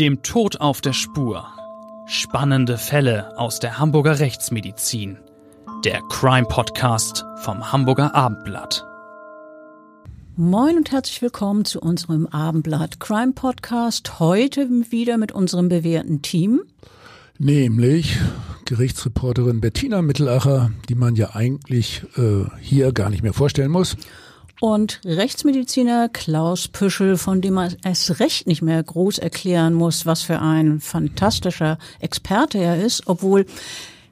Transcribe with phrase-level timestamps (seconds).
[0.00, 1.46] Dem Tod auf der Spur.
[2.06, 5.18] Spannende Fälle aus der Hamburger Rechtsmedizin.
[5.84, 8.86] Der Crime Podcast vom Hamburger Abendblatt.
[10.36, 14.18] Moin und herzlich willkommen zu unserem Abendblatt Crime Podcast.
[14.18, 16.62] Heute wieder mit unserem bewährten Team.
[17.38, 18.16] Nämlich
[18.64, 23.98] Gerichtsreporterin Bettina Mittelacher, die man ja eigentlich äh, hier gar nicht mehr vorstellen muss.
[24.60, 30.20] Und Rechtsmediziner Klaus Püschel, von dem man es recht nicht mehr groß erklären muss, was
[30.20, 33.46] für ein fantastischer Experte er ist, obwohl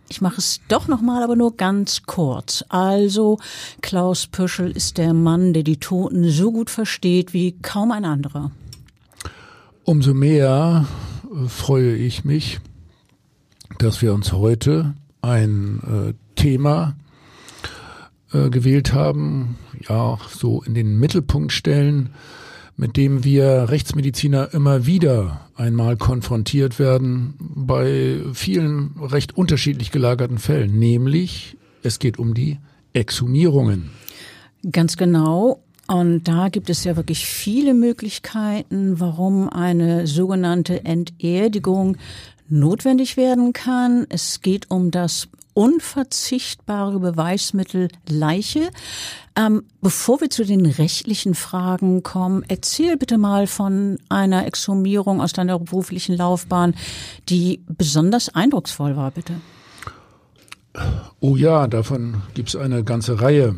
[0.08, 2.64] ich mache es doch nochmal, aber nur ganz kurz.
[2.70, 3.38] Also,
[3.82, 8.50] Klaus Püschel ist der Mann, der die Toten so gut versteht wie kaum ein anderer.
[9.84, 10.86] Umso mehr
[11.30, 12.58] äh, freue ich mich,
[13.78, 16.96] dass wir uns heute ein äh, Thema
[18.32, 19.56] äh, gewählt haben,
[19.88, 22.10] ja, so in den Mittelpunkt stellen,
[22.76, 30.78] mit dem wir Rechtsmediziner immer wieder einmal konfrontiert werden bei vielen recht unterschiedlich gelagerten Fällen,
[30.78, 32.58] nämlich es geht um die
[32.92, 33.90] Exhumierungen.
[34.70, 35.62] Ganz genau.
[35.88, 41.96] Und da gibt es ja wirklich viele Möglichkeiten, warum eine sogenannte Enterdigung
[42.48, 44.06] notwendig werden kann.
[44.08, 48.70] Es geht um das unverzichtbare Beweismittel Leiche.
[49.34, 55.32] Ähm, bevor wir zu den rechtlichen Fragen kommen, erzähl bitte mal von einer Exhumierung aus
[55.32, 56.74] deiner beruflichen Laufbahn,
[57.28, 59.34] die besonders eindrucksvoll war, bitte.
[61.18, 63.56] Oh ja, davon gibt es eine ganze Reihe.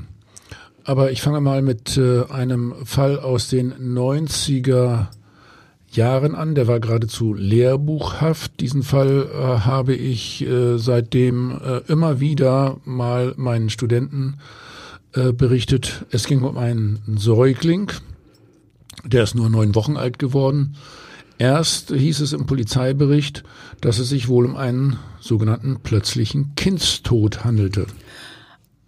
[0.85, 5.09] Aber ich fange mal mit äh, einem Fall aus den 90er
[5.91, 6.55] Jahren an.
[6.55, 8.61] Der war geradezu lehrbuchhaft.
[8.61, 14.39] Diesen Fall äh, habe ich äh, seitdem äh, immer wieder mal meinen Studenten
[15.15, 16.07] äh, berichtet.
[16.11, 17.91] Es ging um einen Säugling,
[19.05, 20.77] der ist nur neun Wochen alt geworden.
[21.39, 23.45] Erst hieß es im Polizeibericht,
[23.81, 27.87] dass es sich wohl um einen sogenannten plötzlichen Kindstod handelte.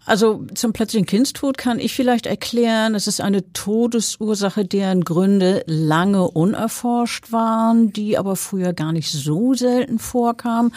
[0.05, 6.29] Also zum plötzlichen Kindstod kann ich vielleicht erklären, es ist eine Todesursache, deren Gründe lange
[6.29, 10.73] unerforscht waren, die aber früher gar nicht so selten vorkam.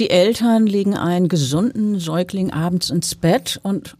[0.00, 3.96] Die Eltern legen einen gesunden Säugling abends ins Bett und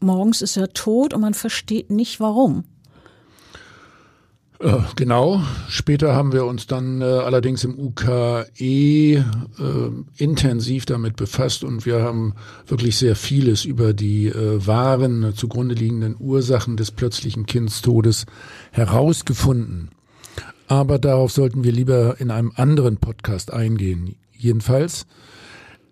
[0.00, 2.64] morgens ist er tot und man versteht nicht warum.
[4.62, 5.42] Äh, genau.
[5.68, 9.22] Später haben wir uns dann äh, allerdings im UKE äh,
[10.16, 12.34] intensiv damit befasst und wir haben
[12.66, 18.26] wirklich sehr vieles über die äh, wahren äh, zugrunde liegenden Ursachen des plötzlichen Kindstodes
[18.70, 19.90] herausgefunden.
[20.68, 24.14] Aber darauf sollten wir lieber in einem anderen Podcast eingehen.
[24.30, 25.06] Jedenfalls,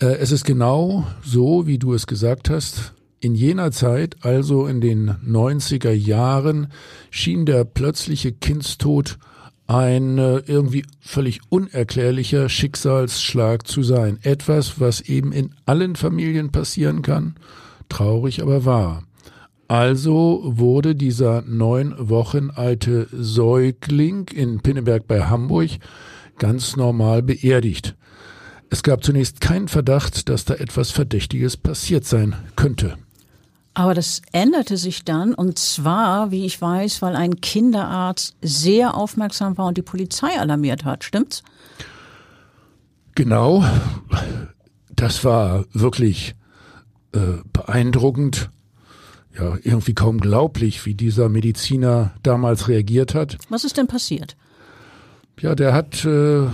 [0.00, 2.92] äh, es ist genau so, wie du es gesagt hast.
[3.22, 6.69] In jener Zeit, also in den 90er Jahren,
[7.10, 9.19] schien der plötzliche Kindstod
[9.66, 14.19] ein äh, irgendwie völlig unerklärlicher Schicksalsschlag zu sein.
[14.22, 17.34] Etwas, was eben in allen Familien passieren kann,
[17.91, 19.04] traurig aber wahr.
[19.69, 25.70] Also wurde dieser neun Wochen alte Säugling in Pinneberg bei Hamburg
[26.38, 27.97] ganz normal beerdigt.
[28.70, 32.97] Es gab zunächst keinen Verdacht, dass da etwas Verdächtiges passiert sein könnte.
[33.75, 39.56] Aber das änderte sich dann und zwar, wie ich weiß, weil ein Kinderarzt sehr aufmerksam
[39.58, 41.04] war und die Polizei alarmiert hat.
[41.04, 41.42] Stimmt's?
[43.14, 43.64] Genau.
[44.91, 46.34] Das war wirklich
[47.12, 48.50] äh, beeindruckend.
[49.38, 53.39] Ja, irgendwie kaum glaublich, wie dieser Mediziner damals reagiert hat.
[53.48, 54.36] Was ist denn passiert?
[55.41, 56.48] Ja, der hat äh,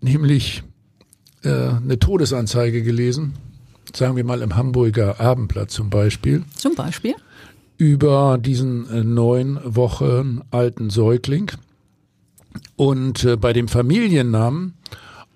[0.00, 0.62] nämlich
[1.42, 3.34] äh, eine Todesanzeige gelesen
[3.96, 6.44] sagen wir mal im Hamburger Abendblatt zum Beispiel.
[6.54, 7.14] Zum Beispiel?
[7.76, 11.50] Über diesen äh, neun Wochen alten Säugling.
[12.76, 14.74] Und äh, bei dem Familiennamen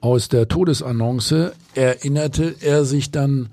[0.00, 3.48] aus der Todesannonce erinnerte er sich dann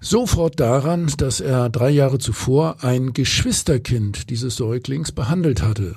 [0.00, 5.94] sofort daran, dass er drei Jahre zuvor ein Geschwisterkind dieses Säuglings behandelt hatte.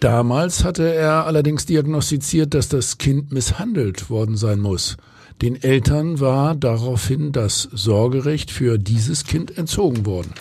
[0.00, 4.96] Damals hatte er allerdings diagnostiziert, dass das Kind misshandelt worden sein muss.
[5.40, 10.32] Den Eltern war daraufhin das Sorgerecht für dieses Kind entzogen worden.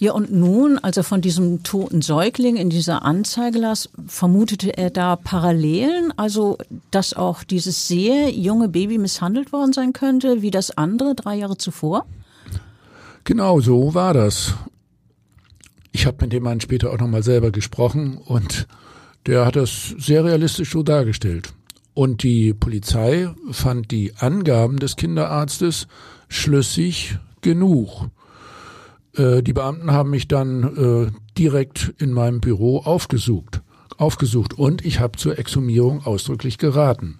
[0.00, 4.88] Ja, und nun, als er von diesem toten Säugling in dieser Anzeige las, vermutete er
[4.88, 6.56] da Parallelen, also
[6.90, 11.58] dass auch dieses sehr junge Baby misshandelt worden sein könnte, wie das andere drei Jahre
[11.58, 12.06] zuvor?
[13.24, 14.54] Genau so war das.
[15.92, 18.66] Ich habe mit dem Mann später auch nochmal selber gesprochen und
[19.26, 21.52] der hat das sehr realistisch so dargestellt.
[21.94, 25.88] Und die Polizei fand die Angaben des Kinderarztes
[26.28, 28.08] schlüssig genug.
[29.16, 30.62] Äh, die Beamten haben mich dann
[31.08, 33.62] äh, direkt in meinem Büro aufgesucht,
[33.96, 37.18] aufgesucht und ich habe zur Exhumierung ausdrücklich geraten.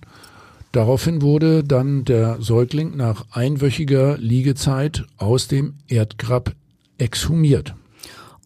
[0.73, 6.55] Daraufhin wurde dann der Säugling nach einwöchiger Liegezeit aus dem Erdgrab
[6.97, 7.75] exhumiert.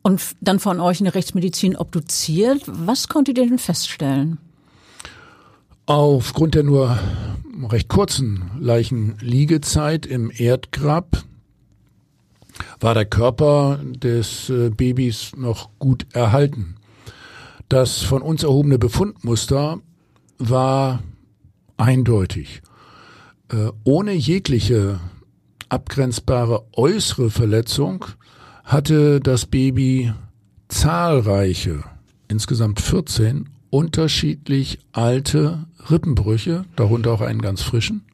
[0.02, 2.62] Und dann von euch in der Rechtsmedizin obduziert.
[2.66, 4.38] Was konntet ihr denn feststellen?
[5.86, 6.98] Aufgrund der nur
[7.68, 11.24] recht kurzen Leichenliegezeit im Erdgrab
[12.80, 16.76] war der Körper des äh, Babys noch gut erhalten.
[17.68, 19.80] Das von uns erhobene Befundmuster
[20.38, 21.02] war
[21.76, 22.62] eindeutig.
[23.50, 25.00] Äh, ohne jegliche
[25.68, 28.06] abgrenzbare äußere Verletzung
[28.64, 30.14] hatte das Baby
[30.68, 31.84] zahlreiche,
[32.28, 38.04] insgesamt 14, unterschiedlich alte Rippenbrüche, darunter auch einen ganz frischen,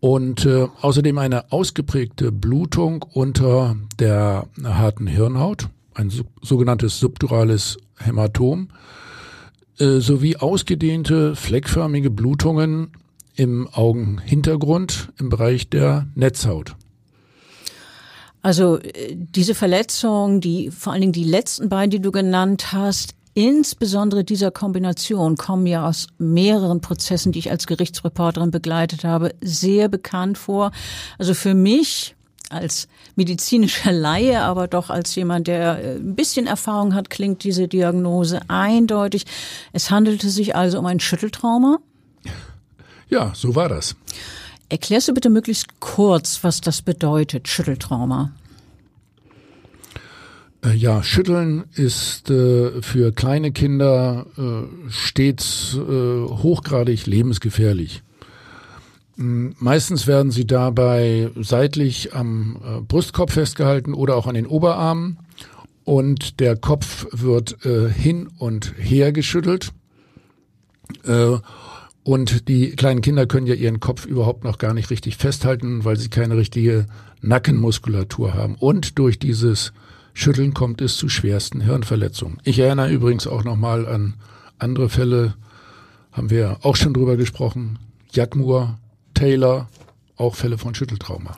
[0.00, 6.10] und äh, außerdem eine ausgeprägte Blutung unter der harten Hirnhaut, ein
[6.40, 8.68] sogenanntes subdurales Hämatom,
[9.78, 12.92] äh, sowie ausgedehnte fleckförmige Blutungen
[13.36, 16.76] im Augenhintergrund im Bereich der Netzhaut.
[18.40, 23.19] Also äh, diese Verletzung, die vor allen Dingen die letzten beiden, die du genannt hast,
[23.34, 29.88] Insbesondere dieser Kombination kommen ja aus mehreren Prozessen, die ich als Gerichtsreporterin begleitet habe, sehr
[29.88, 30.72] bekannt vor.
[31.18, 32.16] Also für mich
[32.50, 37.68] als medizinischer Laie, aber doch als jemand, der äh, ein bisschen Erfahrung hat, klingt diese
[37.68, 39.24] Diagnose eindeutig.
[39.72, 41.78] Es handelte sich also um ein Schütteltrauma.
[43.08, 43.96] Ja, so war das.
[44.68, 48.32] Erklärst du bitte möglichst kurz, was das bedeutet, Schütteltrauma?
[50.64, 58.02] Äh, ja, Schütteln ist äh, für kleine Kinder äh, stets äh, hochgradig lebensgefährlich.
[59.16, 65.18] Hm, meistens werden sie dabei seitlich am äh, Brustkorb festgehalten oder auch an den Oberarmen
[65.84, 69.72] und der Kopf wird äh, hin und her geschüttelt.
[72.02, 75.96] und die kleinen Kinder können ja ihren Kopf überhaupt noch gar nicht richtig festhalten, weil
[75.96, 76.86] sie keine richtige
[77.22, 78.56] Nackenmuskulatur haben.
[78.56, 79.72] Und durch dieses
[80.14, 82.38] Schütteln kommt es zu schwersten Hirnverletzungen.
[82.44, 84.14] Ich erinnere übrigens auch nochmal an
[84.58, 85.34] andere Fälle,
[86.12, 87.78] haben wir auch schon drüber gesprochen.
[88.12, 88.78] Jagmur,
[89.14, 89.68] Taylor,
[90.16, 91.36] auch Fälle von Schütteltrauma.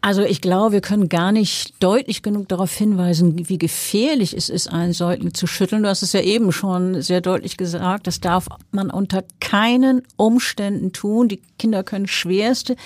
[0.00, 4.68] Also ich glaube, wir können gar nicht deutlich genug darauf hinweisen, wie gefährlich es ist,
[4.68, 5.82] einen Säugling zu schütteln.
[5.82, 10.92] Du hast es ja eben schon sehr deutlich gesagt, das darf man unter keinen Umständen
[10.92, 11.28] tun.
[11.28, 12.76] Die Kinder können schwerste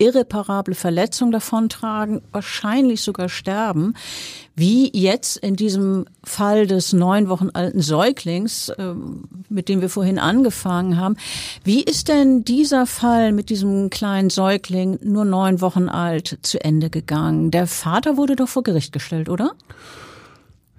[0.00, 3.94] irreparable Verletzung davontragen, wahrscheinlich sogar sterben,
[4.56, 10.18] wie jetzt in diesem Fall des neun Wochen alten Säuglings, ähm, mit dem wir vorhin
[10.18, 11.16] angefangen haben.
[11.64, 16.90] Wie ist denn dieser Fall mit diesem kleinen Säugling, nur neun Wochen alt, zu Ende
[16.90, 17.50] gegangen?
[17.50, 19.52] Der Vater wurde doch vor Gericht gestellt, oder?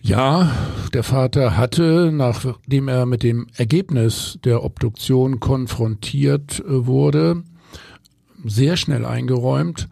[0.03, 0.51] Ja,
[0.95, 7.43] der Vater hatte, nachdem er mit dem Ergebnis der Obduktion konfrontiert äh, wurde,
[8.45, 9.87] sehr schnell eingeräumt,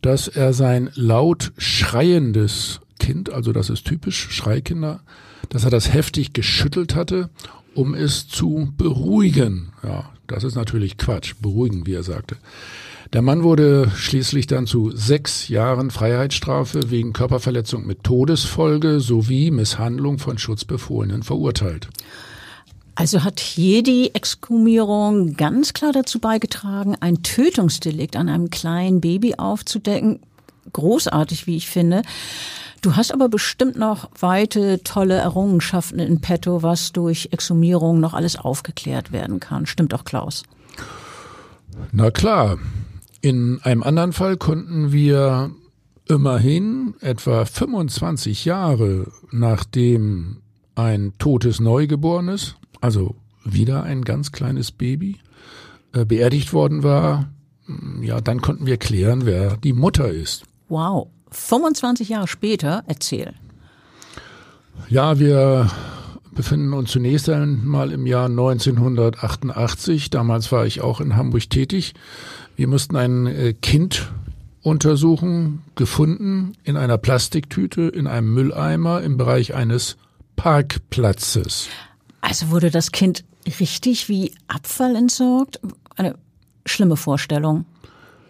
[0.00, 5.00] dass er sein laut schreiendes Kind, also das ist typisch Schreikinder,
[5.48, 7.30] dass er das heftig geschüttelt hatte,
[7.74, 9.72] um es zu beruhigen.
[9.82, 12.36] Ja, das ist natürlich Quatsch, beruhigen, wie er sagte.
[13.12, 20.18] Der Mann wurde schließlich dann zu sechs Jahren Freiheitsstrafe wegen Körperverletzung mit Todesfolge sowie Misshandlung
[20.18, 21.88] von Schutzbefohlenen verurteilt.
[22.94, 29.34] Also hat hier die Exhumierung ganz klar dazu beigetragen, ein Tötungsdelikt an einem kleinen Baby
[29.36, 30.20] aufzudecken.
[30.72, 32.02] Großartig, wie ich finde.
[32.82, 38.36] Du hast aber bestimmt noch weite, tolle Errungenschaften in petto, was durch Exhumierung noch alles
[38.36, 39.66] aufgeklärt werden kann.
[39.66, 40.42] Stimmt doch, Klaus?
[41.92, 42.58] Na klar.
[43.20, 45.52] In einem anderen Fall konnten wir
[46.08, 50.38] immerhin etwa 25 Jahre nachdem
[50.74, 55.18] ein totes Neugeborenes also wieder ein ganz kleines Baby,
[55.92, 57.30] äh, beerdigt worden war,
[57.66, 60.44] mm, ja, dann konnten wir klären, wer die Mutter ist.
[60.68, 63.32] Wow, 25 Jahre später, erzähl.
[64.88, 65.70] Ja, wir
[66.34, 70.10] befinden uns zunächst einmal im Jahr 1988.
[70.10, 71.94] Damals war ich auch in Hamburg tätig.
[72.56, 74.10] Wir mussten ein äh, Kind
[74.62, 79.96] Untersuchung gefunden in einer Plastiktüte in einem Mülleimer im Bereich eines
[80.36, 81.68] Parkplatzes.
[82.22, 83.24] Also wurde das Kind
[83.60, 85.60] richtig wie Abfall entsorgt?
[85.96, 86.14] Eine
[86.64, 87.66] schlimme Vorstellung.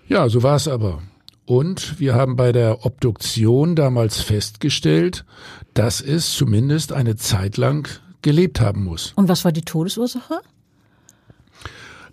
[0.09, 1.03] Ja, so war es aber.
[1.47, 5.25] Und wir haben bei der Obduktion damals festgestellt,
[5.75, 7.89] dass es zumindest eine Zeit lang
[8.23, 9.13] gelebt haben muss.
[9.17, 10.41] Und was war die Todesursache?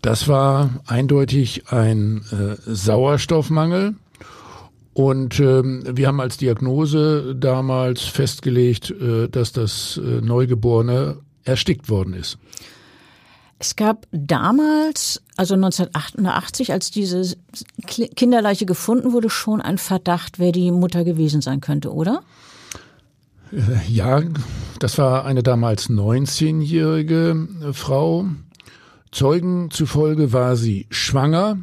[0.01, 3.95] Das war eindeutig ein äh, Sauerstoffmangel.
[4.93, 11.17] Und ähm, wir haben als Diagnose damals festgelegt, äh, dass das äh, Neugeborene
[11.49, 12.37] erstickt worden ist.
[13.61, 17.35] Es gab damals, also 1988, als diese
[17.85, 22.23] Kinderleiche gefunden wurde, schon ein Verdacht, wer die Mutter gewesen sein könnte, oder?
[23.51, 24.21] Äh, ja,
[24.79, 28.27] das war eine damals 19-jährige äh, Frau.
[29.11, 31.57] Zeugen zufolge war sie schwanger,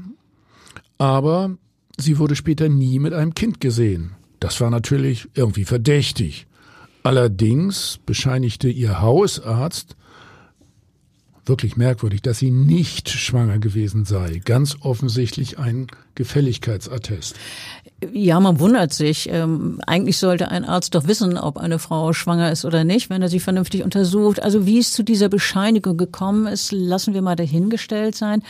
[0.99, 1.57] aber
[1.97, 4.17] sie wurde später nie mit einem Kind gesehen.
[4.41, 6.47] Das war natürlich irgendwie verdächtig.
[7.07, 9.95] Allerdings bescheinigte ihr Hausarzt,
[11.45, 14.43] wirklich merkwürdig, dass sie nicht schwanger gewesen sei.
[14.45, 15.87] Ganz offensichtlich ein
[16.17, 17.37] Gefälligkeitsattest.
[18.13, 19.29] Ja, man wundert sich.
[19.31, 23.23] Ähm, eigentlich sollte ein Arzt doch wissen, ob eine Frau schwanger ist oder nicht, wenn
[23.23, 24.43] er sie vernünftig untersucht.
[24.43, 28.43] Also wie es zu dieser Bescheinigung gekommen ist, lassen wir mal dahingestellt sein.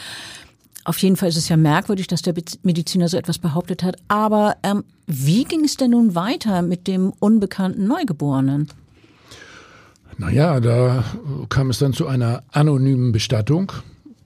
[0.86, 3.96] Auf jeden Fall ist es ja merkwürdig, dass der Mediziner so etwas behauptet hat.
[4.06, 8.68] Aber ähm, wie ging es denn nun weiter mit dem unbekannten Neugeborenen?
[10.16, 11.02] Naja, da
[11.48, 13.72] kam es dann zu einer anonymen Bestattung.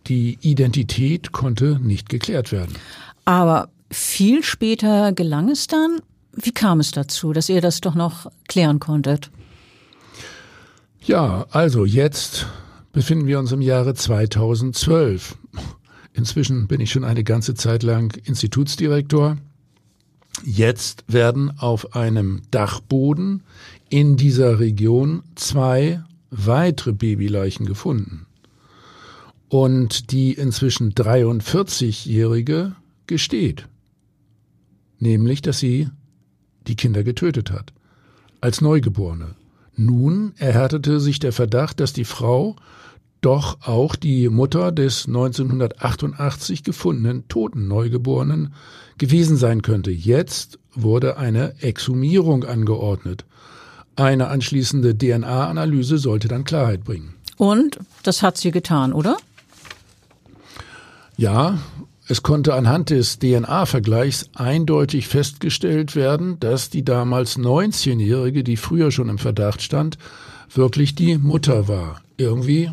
[0.07, 2.75] Die Identität konnte nicht geklärt werden.
[3.25, 6.01] Aber viel später gelang es dann.
[6.35, 9.31] Wie kam es dazu, dass ihr das doch noch klären konntet?
[11.01, 12.47] Ja, also jetzt
[12.93, 15.39] befinden wir uns im Jahre 2012.
[16.13, 19.37] Inzwischen bin ich schon eine ganze Zeit lang Institutsdirektor.
[20.45, 23.43] Jetzt werden auf einem Dachboden
[23.89, 28.27] in dieser Region zwei weitere Babyleichen gefunden.
[29.49, 32.77] Und die inzwischen 43-Jährige
[33.07, 33.67] gesteht
[35.01, 35.89] nämlich dass sie
[36.67, 37.73] die Kinder getötet hat,
[38.41, 39.35] als Neugeborene.
[39.75, 42.55] Nun erhärtete sich der Verdacht, dass die Frau
[43.21, 48.55] doch auch die Mutter des 1988 gefundenen toten Neugeborenen
[48.99, 49.91] gewesen sein könnte.
[49.91, 53.25] Jetzt wurde eine Exhumierung angeordnet.
[53.97, 57.15] Eine anschließende DNA-Analyse sollte dann Klarheit bringen.
[57.37, 59.17] Und das hat sie getan, oder?
[61.17, 61.59] Ja,
[62.09, 69.09] es konnte anhand des DNA-Vergleichs eindeutig festgestellt werden, dass die damals 19-Jährige, die früher schon
[69.09, 69.97] im Verdacht stand,
[70.53, 72.01] wirklich die Mutter war.
[72.17, 72.71] Irgendwie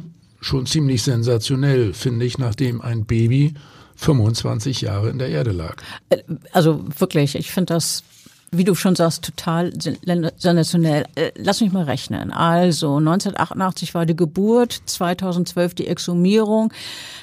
[0.48, 3.54] schon ziemlich sensationell, finde ich, nachdem ein Baby
[3.98, 5.76] 25 Jahre in der Erde lag.
[6.10, 8.04] Äh, also wirklich, ich finde das
[8.52, 9.74] wie du schon sagst, total
[10.38, 11.06] sensationell.
[11.16, 12.32] Äh, lass mich mal rechnen.
[12.32, 16.74] Also 1988 war die Geburt, 2012 die Exhumierung.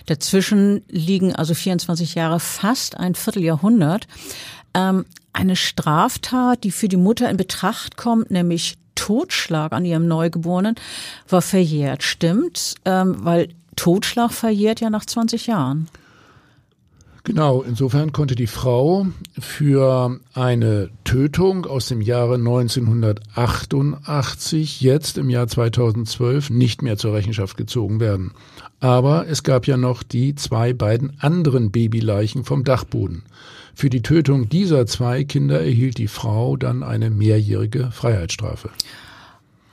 [0.06, 4.06] Dazwischen liegen also 24 Jahre, fast ein Vierteljahrhundert.
[4.74, 10.76] Ähm, eine Straftat, die für die Mutter in Betracht kommt, nämlich Totschlag an ihrem Neugeborenen,
[11.28, 12.02] war verjährt.
[12.02, 15.88] Stimmt, ähm, weil Totschlag verjährt ja nach 20 Jahren.
[17.26, 19.06] Genau, insofern konnte die Frau
[19.38, 27.56] für eine Tötung aus dem Jahre 1988 jetzt im Jahr 2012 nicht mehr zur Rechenschaft
[27.56, 28.32] gezogen werden.
[28.78, 33.22] Aber es gab ja noch die zwei beiden anderen Babyleichen vom Dachboden.
[33.74, 38.70] Für die Tötung dieser zwei Kinder erhielt die Frau dann eine mehrjährige Freiheitsstrafe.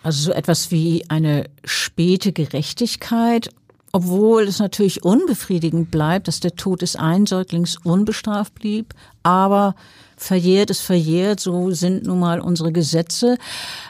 [0.03, 3.50] Also so etwas wie eine späte Gerechtigkeit
[3.93, 8.93] obwohl es natürlich unbefriedigend bleibt, dass der Tod des Einsäuglings unbestraft blieb,
[9.24, 9.75] aber
[10.22, 13.38] verjährt ist verjährt, so sind nun mal unsere Gesetze.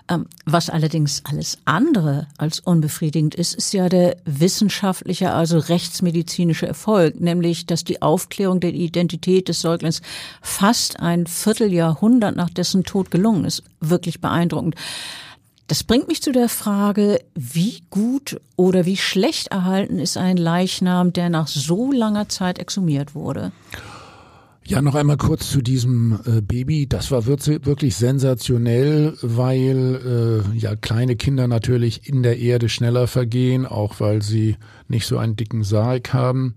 [0.07, 7.19] Ähm, was allerdings alles andere als unbefriedigend ist, ist ja der wissenschaftliche, also rechtsmedizinische Erfolg,
[7.19, 10.01] nämlich, dass die Aufklärung der Identität des Säuglings
[10.41, 13.63] fast ein Vierteljahrhundert nach dessen Tod gelungen ist.
[13.81, 14.75] Wirklich beeindruckend.
[15.67, 21.11] Das bringt mich zu der Frage, wie gut oder wie schlecht erhalten ist ein Leichnam,
[21.11, 23.51] der nach so langer Zeit exhumiert wurde?
[24.71, 26.87] Ja, noch einmal kurz zu diesem äh, Baby.
[26.87, 33.65] Das war wirklich sensationell, weil äh, ja kleine Kinder natürlich in der Erde schneller vergehen,
[33.65, 34.55] auch weil sie
[34.87, 36.55] nicht so einen dicken Sarg haben.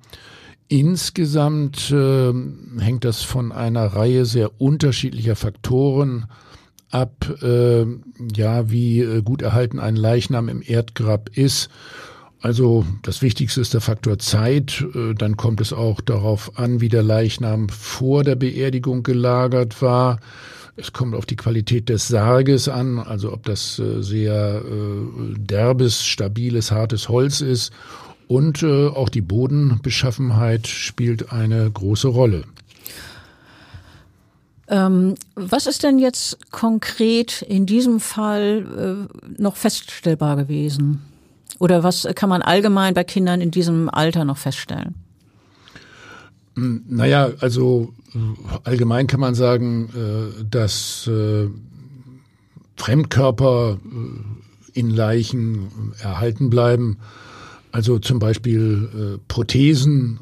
[0.68, 2.32] Insgesamt äh,
[2.78, 6.26] hängt das von einer Reihe sehr unterschiedlicher Faktoren
[6.90, 7.84] ab, äh,
[8.32, 11.68] ja, wie äh, gut erhalten ein Leichnam im Erdgrab ist.
[12.44, 14.84] Also das Wichtigste ist der Faktor Zeit.
[14.94, 20.20] Äh, dann kommt es auch darauf an, wie der Leichnam vor der Beerdigung gelagert war.
[20.76, 26.04] Es kommt auf die Qualität des Sarges an, also ob das äh, sehr äh, derbes,
[26.04, 27.72] stabiles, hartes Holz ist.
[28.26, 32.44] Und auch die Bodenbeschaffenheit spielt eine große Rolle.
[34.68, 41.02] Ähm, was ist denn jetzt konkret in diesem Fall noch feststellbar gewesen?
[41.58, 44.94] Oder was kann man allgemein bei Kindern in diesem Alter noch feststellen?
[46.56, 48.18] Hm, naja, also äh,
[48.64, 51.48] allgemein kann man sagen, äh, dass äh,
[52.76, 53.78] Fremdkörper
[54.72, 56.98] in Leichen erhalten bleiben.
[57.70, 60.18] Also zum Beispiel Prothesen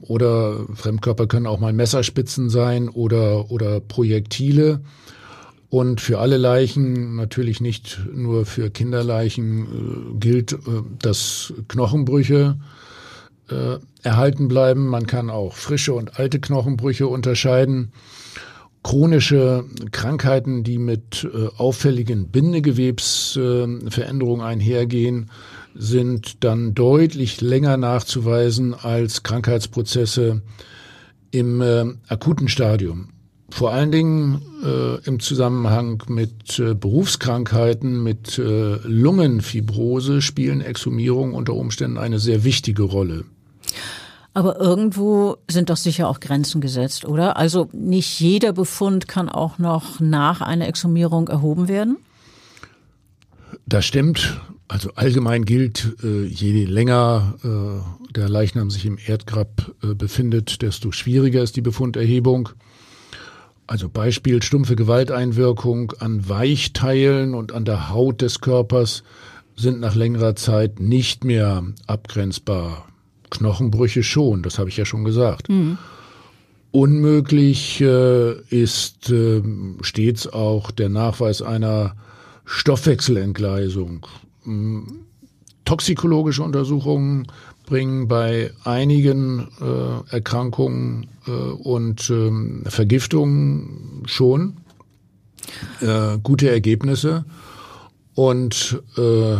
[0.00, 4.80] oder Fremdkörper können auch mal Messerspitzen sein oder, oder Projektile.
[5.70, 9.66] Und für alle Leichen, natürlich nicht nur für Kinderleichen, äh,
[10.18, 10.56] gilt, äh,
[10.98, 12.56] dass Knochenbrüche
[13.48, 14.88] äh, erhalten bleiben.
[14.88, 17.92] Man kann auch frische und alte Knochenbrüche unterscheiden.
[18.82, 25.30] Chronische Krankheiten, die mit auffälligen Bindegewebsveränderungen einhergehen,
[25.74, 30.40] sind dann deutlich länger nachzuweisen als Krankheitsprozesse
[31.30, 33.10] im akuten Stadium
[33.50, 41.54] vor allen Dingen äh, im Zusammenhang mit äh, Berufskrankheiten, mit äh, Lungenfibrose spielen Exhumierungen unter
[41.54, 43.24] Umständen eine sehr wichtige Rolle.
[44.32, 47.36] Aber irgendwo sind doch sicher auch Grenzen gesetzt, oder?
[47.36, 51.96] Also nicht jeder Befund kann auch noch nach einer Exhumierung erhoben werden?
[53.66, 54.40] Das stimmt.
[54.68, 60.92] Also allgemein gilt, äh, je länger äh, der Leichnam sich im Erdgrab äh, befindet, desto
[60.92, 62.50] schwieriger ist die Befunderhebung.
[63.70, 69.04] Also Beispiel stumpfe Gewalteinwirkung an Weichteilen und an der Haut des Körpers
[69.54, 72.88] sind nach längerer Zeit nicht mehr abgrenzbar.
[73.30, 75.48] Knochenbrüche schon, das habe ich ja schon gesagt.
[75.48, 75.78] Mhm.
[76.72, 79.40] Unmöglich äh, ist äh,
[79.82, 81.94] stets auch der Nachweis einer
[82.46, 84.04] Stoffwechselentgleisung.
[84.42, 85.04] Hm,
[85.64, 87.28] toxikologische Untersuchungen
[87.66, 94.58] bringen bei einigen äh, Erkrankungen und ähm, Vergiftungen schon
[95.80, 97.24] äh, gute Ergebnisse.
[98.14, 99.36] Und äh,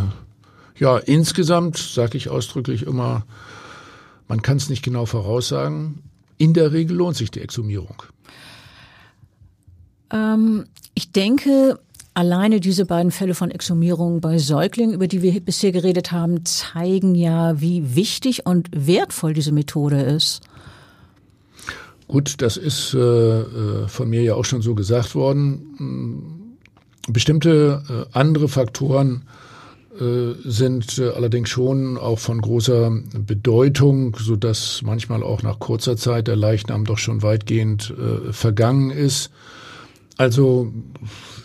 [0.76, 3.26] ja, insgesamt sage ich ausdrücklich immer,
[4.29, 6.03] man kann es nicht genau voraussagen.
[6.38, 8.03] In der Regel lohnt sich die Exhumierung.
[10.12, 11.79] Ähm, ich denke,
[12.12, 17.14] Alleine diese beiden Fälle von Exhumierung bei Säuglingen, über die wir bisher geredet haben, zeigen
[17.14, 20.40] ja, wie wichtig und wertvoll diese Methode ist.
[22.11, 25.77] Gut, das ist äh, äh von mir ja auch schon so gesagt worden.
[25.77, 29.23] Hm, bestimmte äh, andere Faktoren
[29.96, 35.96] äh, sind äh, allerdings schon auch von großer Bedeutung, so dass manchmal auch nach kurzer
[35.96, 39.31] Zeit der Leichnam doch schon weitgehend äh, vergangen ist.
[40.16, 40.73] Also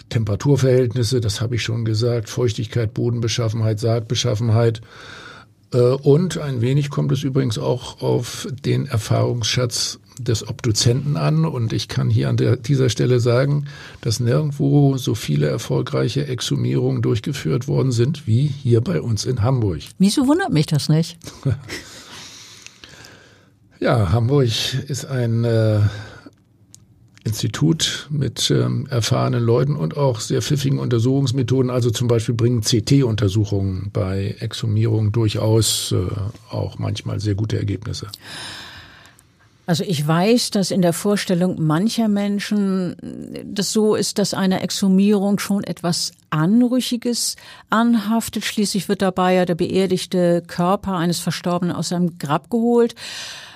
[0.10, 4.82] Temperaturverhältnisse, das habe ich schon gesagt, Feuchtigkeit, Bodenbeschaffenheit, Sargbeschaffenheit.
[5.71, 11.45] Äh, und ein wenig kommt es übrigens auch auf den Erfahrungsschatz des Obduzenten an.
[11.45, 13.65] Und ich kann hier an der, dieser Stelle sagen,
[14.01, 19.82] dass nirgendwo so viele erfolgreiche Exhumierungen durchgeführt worden sind wie hier bei uns in Hamburg.
[19.97, 21.17] Wieso wundert mich das nicht?
[23.80, 24.49] ja, Hamburg
[24.88, 25.82] ist ein äh,
[27.25, 31.71] Institut mit ähm, erfahrenen Leuten und auch sehr pfiffigen Untersuchungsmethoden.
[31.71, 36.06] Also zum Beispiel bringen CT-Untersuchungen bei Exhumierungen durchaus äh,
[36.51, 38.08] auch manchmal sehr gute Ergebnisse.
[39.65, 42.95] Also ich weiß, dass in der Vorstellung mancher Menschen
[43.45, 47.36] das so ist, dass einer Exhumierung schon etwas Anrüchiges
[47.69, 48.45] anhaftet.
[48.45, 52.95] Schließlich wird dabei ja der beerdigte Körper eines Verstorbenen aus seinem Grab geholt.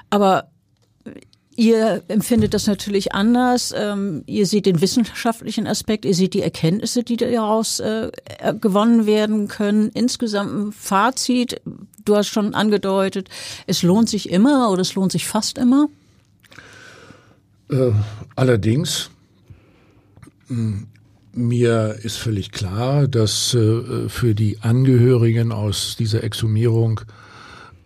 [0.09, 0.49] Aber
[1.59, 3.73] Ihr empfindet das natürlich anders.
[3.75, 8.11] Ähm, ihr seht den wissenschaftlichen Aspekt, ihr seht die Erkenntnisse, die daraus äh,
[8.61, 9.89] gewonnen werden können.
[9.93, 11.59] Insgesamt ein Fazit,
[12.05, 13.27] du hast schon angedeutet,
[13.67, 15.89] es lohnt sich immer oder es lohnt sich fast immer.
[17.69, 17.91] Äh,
[18.35, 19.11] allerdings,
[20.47, 20.87] hm,
[21.33, 27.01] mir ist völlig klar, dass äh, für die Angehörigen aus dieser Exhumierung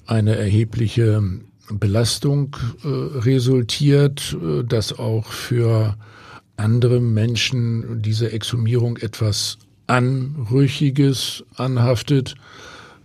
[0.06, 1.22] eine erhebliche
[1.70, 5.98] Belastung äh, resultiert, äh, dass auch für
[6.56, 12.36] andere Menschen diese Exhumierung etwas Anrüchiges anhaftet,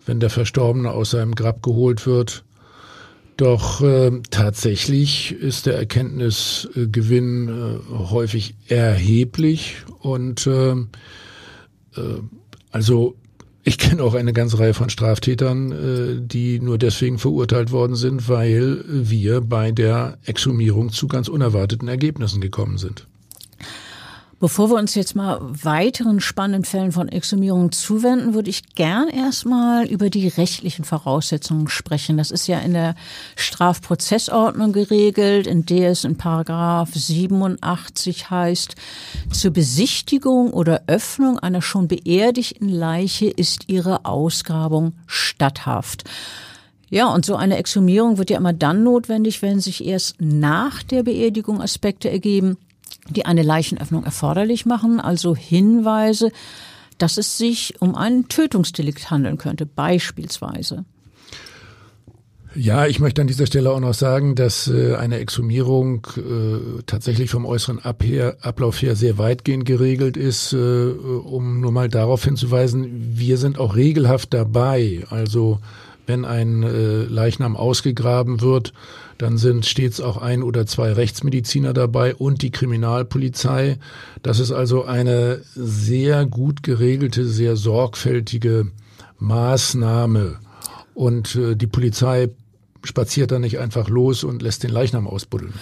[0.06, 2.44] wenn der Verstorbene aus seinem Grab geholt wird.
[3.38, 10.84] Doch äh, tatsächlich ist der Erkenntnisgewinn äh, häufig erheblich und äh, äh
[12.70, 13.16] also
[13.62, 18.28] Ich kenne auch eine ganze Reihe von Straftätern, äh, die nur deswegen verurteilt worden sind,
[18.28, 23.07] weil wir bei der Exhumierung zu ganz unerwarteten Ergebnissen gekommen sind.
[24.40, 29.84] Bevor wir uns jetzt mal weiteren spannenden Fällen von Exhumierung zuwenden, würde ich gern erstmal
[29.88, 32.18] über die rechtlichen Voraussetzungen sprechen.
[32.18, 32.94] Das ist ja in der
[33.34, 38.76] Strafprozessordnung geregelt, in der es in Paragraph 87 heißt,
[39.32, 46.04] zur Besichtigung oder Öffnung einer schon beerdigten Leiche ist ihre Ausgrabung statthaft.
[46.90, 51.02] Ja, und so eine Exhumierung wird ja immer dann notwendig, wenn sich erst nach der
[51.02, 52.56] Beerdigung Aspekte ergeben,
[53.08, 56.30] die eine Leichenöffnung erforderlich machen, also Hinweise,
[56.98, 60.84] dass es sich um einen Tötungsdelikt handeln könnte, beispielsweise.
[62.54, 67.30] Ja, ich möchte an dieser Stelle auch noch sagen, dass äh, eine Exhumierung äh, tatsächlich
[67.30, 73.36] vom äußeren Ablauf her sehr weitgehend geregelt ist, äh, um nur mal darauf hinzuweisen, wir
[73.36, 75.04] sind auch regelhaft dabei.
[75.10, 75.60] Also
[76.08, 78.72] wenn ein äh, Leichnam ausgegraben wird,
[79.18, 83.78] dann sind stets auch ein oder zwei Rechtsmediziner dabei und die Kriminalpolizei.
[84.22, 88.68] Das ist also eine sehr gut geregelte, sehr sorgfältige
[89.18, 90.38] Maßnahme.
[90.94, 92.30] Und äh, die Polizei
[92.84, 95.52] spaziert da nicht einfach los und lässt den Leichnam ausbuddeln.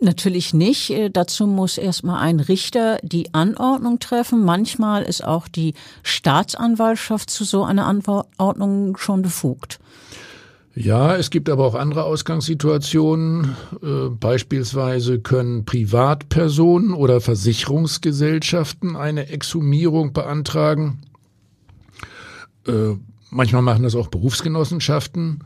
[0.00, 0.90] Natürlich nicht.
[0.90, 4.44] Äh, dazu muss erstmal ein Richter die Anordnung treffen.
[4.44, 9.78] Manchmal ist auch die Staatsanwaltschaft zu so einer Anordnung schon befugt.
[10.76, 13.56] Ja, es gibt aber auch andere Ausgangssituationen.
[13.82, 21.00] Äh, beispielsweise können Privatpersonen oder Versicherungsgesellschaften eine Exhumierung beantragen.
[22.66, 22.96] Äh,
[23.30, 25.44] manchmal machen das auch Berufsgenossenschaften.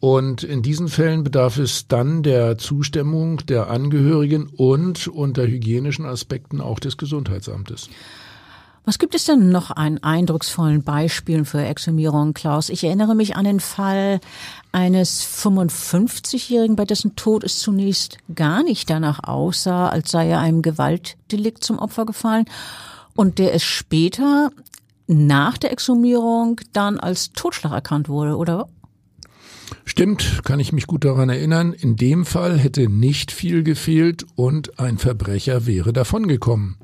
[0.00, 6.60] Und in diesen Fällen bedarf es dann der Zustimmung der Angehörigen und unter hygienischen Aspekten
[6.60, 7.88] auch des Gesundheitsamtes.
[8.84, 12.70] Was gibt es denn noch an eindrucksvollen Beispielen für Exhumierung, Klaus?
[12.70, 14.20] Ich erinnere mich an den Fall
[14.72, 20.62] eines 55-Jährigen, bei dessen Tod es zunächst gar nicht danach aussah, als sei er einem
[20.62, 22.46] Gewaltdelikt zum Opfer gefallen
[23.14, 24.52] und der es später
[25.06, 28.68] nach der Exhumierung dann als Totschlag erkannt wurde, oder?
[29.84, 31.72] Stimmt, kann ich mich gut daran erinnern.
[31.72, 36.76] In dem Fall hätte nicht viel gefehlt und ein Verbrecher wäre davongekommen.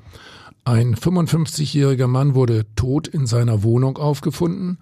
[0.65, 4.79] Ein 55-jähriger Mann wurde tot in seiner Wohnung aufgefunden.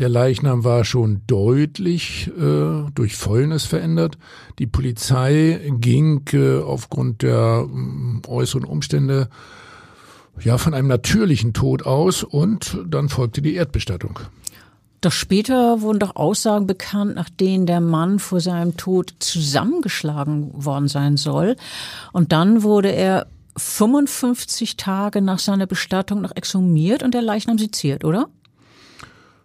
[0.00, 4.18] Der Leichnam war schon deutlich äh, durch Fäulnis verändert.
[4.58, 9.28] Die Polizei ging äh, aufgrund der äh, äußeren Umstände
[10.40, 14.20] ja von einem natürlichen Tod aus und dann folgte die Erdbestattung.
[15.00, 20.88] Doch später wurden doch Aussagen bekannt, nach denen der Mann vor seinem Tod zusammengeschlagen worden
[20.88, 21.56] sein soll.
[22.12, 28.04] Und dann wurde er 55 Tage nach seiner Bestattung noch exhumiert und der Leichnam seziert,
[28.04, 28.28] oder?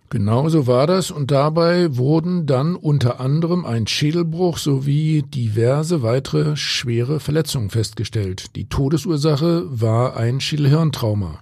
[0.09, 6.55] Genau so war das und dabei wurden dann unter anderem ein Schädelbruch sowie diverse weitere
[6.55, 8.55] schwere Verletzungen festgestellt.
[8.55, 11.39] Die Todesursache war ein Schädelhirntrauma.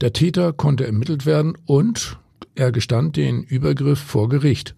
[0.00, 2.18] Der Täter konnte ermittelt werden und
[2.54, 4.74] er gestand den Übergriff vor Gericht.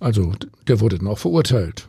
[0.00, 0.32] Also
[0.66, 1.88] der wurde dann auch verurteilt.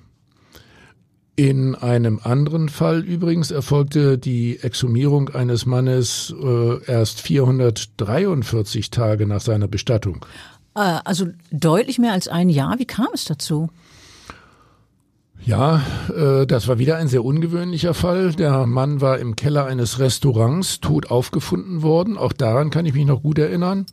[1.36, 9.40] In einem anderen Fall übrigens erfolgte die Exhumierung eines Mannes äh, erst 443 Tage nach
[9.40, 10.26] seiner Bestattung.
[10.76, 12.78] Äh, also deutlich mehr als ein Jahr.
[12.78, 13.70] Wie kam es dazu?
[15.46, 15.82] Ja,
[16.14, 18.34] äh, das war wieder ein sehr ungewöhnlicher Fall.
[18.34, 22.18] Der Mann war im Keller eines Restaurants tot aufgefunden worden.
[22.18, 23.86] Auch daran kann ich mich noch gut erinnern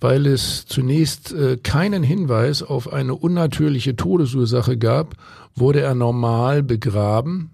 [0.00, 5.14] weil es zunächst äh, keinen Hinweis auf eine unnatürliche Todesursache gab,
[5.54, 7.50] wurde er normal begraben.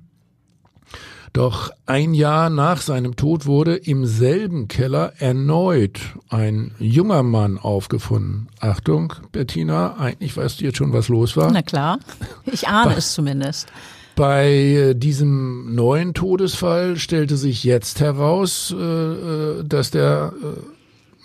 [1.33, 8.46] Doch ein Jahr nach seinem Tod wurde im selben Keller erneut ein junger Mann aufgefunden.
[8.61, 11.50] Achtung, Bettina, eigentlich weißt du jetzt schon, was los war.
[11.50, 11.98] Na klar,
[12.44, 13.66] ich ahne bei, es zumindest.
[14.14, 20.35] Bei äh, diesem neuen Todesfall stellte sich jetzt heraus, äh dass der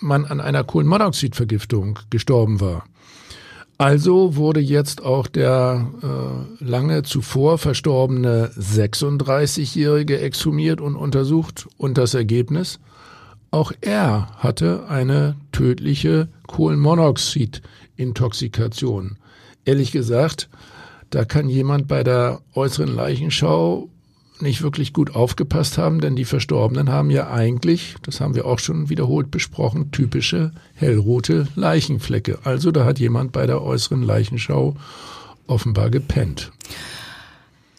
[0.00, 2.84] man an einer Kohlenmonoxidvergiftung gestorben war.
[3.78, 12.12] Also wurde jetzt auch der äh, lange zuvor verstorbene 36-Jährige exhumiert und untersucht und das
[12.12, 12.78] Ergebnis,
[13.50, 19.16] auch er hatte eine tödliche Kohlenmonoxid-Intoxikation.
[19.64, 20.50] Ehrlich gesagt,
[21.08, 23.88] da kann jemand bei der äußeren Leichenschau
[24.42, 28.58] nicht wirklich gut aufgepasst haben, denn die Verstorbenen haben ja eigentlich, das haben wir auch
[28.58, 32.38] schon wiederholt besprochen, typische hellrote Leichenflecke.
[32.44, 34.76] Also da hat jemand bei der äußeren Leichenschau
[35.46, 36.52] offenbar gepennt.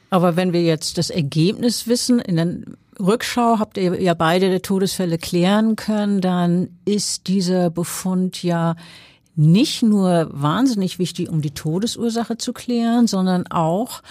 [0.10, 5.76] Aber wenn wir jetzt das Ergebnis wissen, dann Rückschau habt ihr ja beide Todesfälle klären
[5.76, 8.76] können, dann ist dieser Befund ja
[9.36, 14.02] nicht nur wahnsinnig wichtig, um die Todesursache zu klären, sondern auch,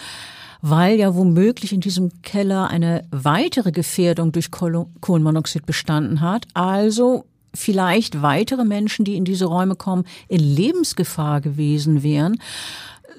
[0.61, 6.47] weil ja womöglich in diesem Keller eine weitere Gefährdung durch Kohlenmonoxid bestanden hat.
[6.53, 12.37] Also vielleicht weitere Menschen, die in diese Räume kommen, in Lebensgefahr gewesen wären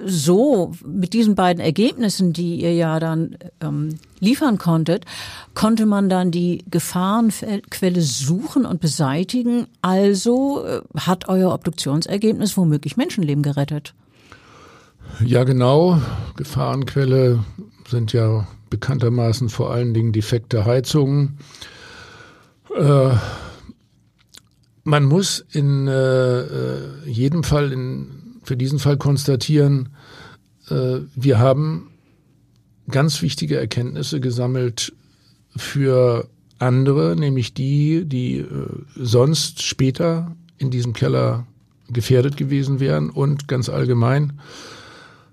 [0.04, 5.04] so mit diesen beiden Ergebnissen, die ihr ja dann ähm, liefern konntet,
[5.54, 9.66] konnte man dann die Gefahrenquelle suchen und beseitigen.
[9.80, 13.94] Also äh, hat euer Obduktionsergebnis womöglich Menschenleben gerettet.
[15.24, 16.00] Ja, genau.
[16.36, 17.44] Gefahrenquelle
[17.88, 21.38] sind ja bekanntermaßen vor allen Dingen defekte Heizungen.
[22.76, 23.14] Äh,
[24.84, 29.90] man muss in äh, äh jedem Fall in für diesen Fall konstatieren,
[30.68, 31.90] äh, wir haben
[32.90, 34.92] ganz wichtige Erkenntnisse gesammelt
[35.56, 38.46] für andere, nämlich die, die äh,
[38.96, 41.46] sonst später in diesem Keller
[41.88, 44.40] gefährdet gewesen wären und ganz allgemein,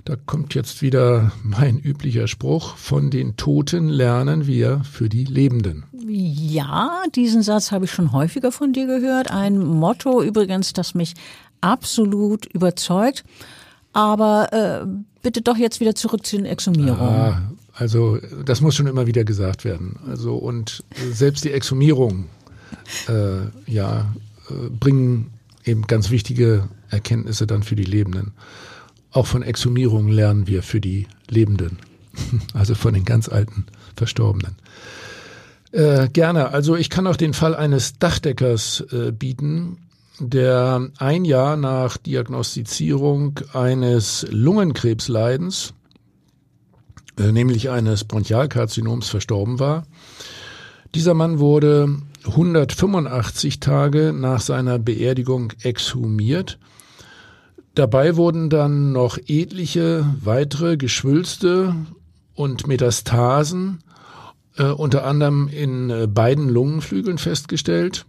[0.05, 5.83] da kommt jetzt wieder mein üblicher Spruch, von den Toten lernen wir für die Lebenden.
[6.07, 9.29] Ja, diesen Satz habe ich schon häufiger von dir gehört.
[9.29, 11.13] Ein Motto übrigens, das mich
[11.61, 13.23] absolut überzeugt.
[13.93, 14.87] Aber äh,
[15.21, 16.99] bitte doch jetzt wieder zurück zu den Exhumierungen.
[17.01, 17.41] Ah,
[17.73, 19.97] also das muss schon immer wieder gesagt werden.
[20.07, 22.25] Also und selbst die Exhumierungen
[23.07, 24.13] äh, ja,
[24.49, 25.31] äh, bringen
[25.65, 28.33] eben ganz wichtige Erkenntnisse dann für die Lebenden.
[29.11, 31.79] Auch von Exhumierungen lernen wir für die Lebenden,
[32.53, 34.55] also von den ganz alten Verstorbenen.
[35.71, 36.49] Äh, gerne.
[36.49, 39.77] Also ich kann auch den Fall eines Dachdeckers äh, bieten,
[40.19, 45.73] der ein Jahr nach Diagnostizierung eines Lungenkrebsleidens,
[47.17, 49.85] äh, nämlich eines Bronchialkarzinoms, verstorben war.
[50.95, 56.57] Dieser Mann wurde 185 Tage nach seiner Beerdigung exhumiert.
[57.75, 61.75] Dabei wurden dann noch etliche weitere Geschwülste
[62.35, 63.79] und Metastasen,
[64.57, 68.05] äh, unter anderem in äh, beiden Lungenflügeln festgestellt.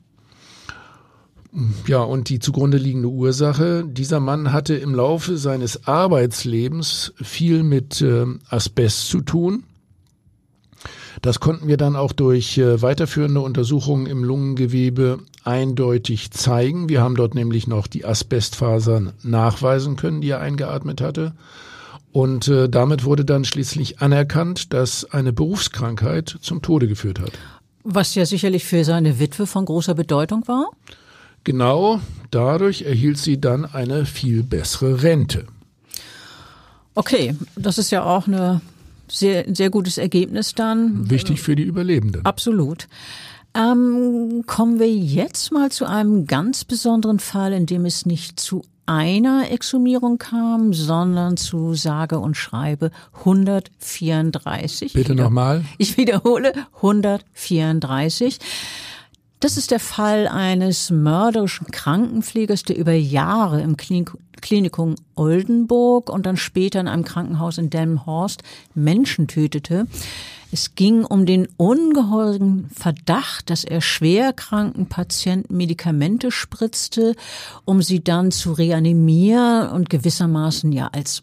[1.87, 8.01] Ja, und die zugrunde liegende Ursache, dieser Mann hatte im Laufe seines Arbeitslebens viel mit
[8.03, 9.65] äh, Asbest zu tun.
[11.23, 16.89] Das konnten wir dann auch durch äh, weiterführende Untersuchungen im Lungengewebe eindeutig zeigen.
[16.89, 21.35] Wir haben dort nämlich noch die Asbestfasern nachweisen können, die er eingeatmet hatte.
[22.13, 27.33] Und äh, damit wurde dann schließlich anerkannt, dass eine Berufskrankheit zum Tode geführt hat.
[27.85, 30.71] Was ja sicherlich für seine Witwe von großer Bedeutung war.
[31.45, 35.47] Genau dadurch erhielt sie dann eine viel bessere Rente.
[36.95, 38.61] Okay, das ist ja auch ein
[39.11, 41.11] sehr, sehr gutes Ergebnis dann.
[41.11, 42.25] Wichtig für die Überlebenden.
[42.25, 42.89] Absolut.
[43.55, 48.63] Ähm, kommen wir jetzt mal zu einem ganz besonderen Fall, in dem es nicht zu
[48.87, 54.93] einer Exhumierung kam, sondern zu sage und schreibe 134.
[54.93, 55.65] Bitte nochmal.
[55.79, 58.39] Ich wiederhole 134.
[59.41, 66.37] Das ist der Fall eines mörderischen Krankenpflegers, der über Jahre im Klinikum Oldenburg und dann
[66.37, 68.43] später in einem Krankenhaus in Delmenhorst
[68.75, 69.87] Menschen tötete.
[70.53, 77.15] Es ging um den ungeheuren Verdacht, dass er schwerkranken Patienten Medikamente spritzte,
[77.65, 81.23] um sie dann zu reanimieren und gewissermaßen ja als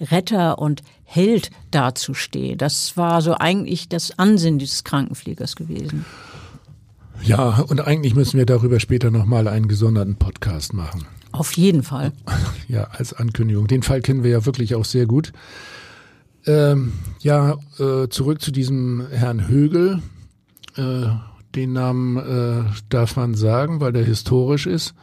[0.00, 2.56] Retter und Held dazustehen.
[2.56, 6.06] Das war so eigentlich das Ansinnen dieses Krankenpflegers gewesen.
[7.22, 11.04] Ja, und eigentlich müssen wir darüber später nochmal einen gesonderten Podcast machen.
[11.32, 12.12] Auf jeden Fall.
[12.68, 13.66] Ja, als Ankündigung.
[13.66, 15.32] Den Fall kennen wir ja wirklich auch sehr gut.
[16.44, 20.02] Ähm, ja, äh, zurück zu diesem Herrn Högel.
[20.76, 21.06] Äh,
[21.54, 24.94] den Namen äh, darf man sagen, weil der historisch ist.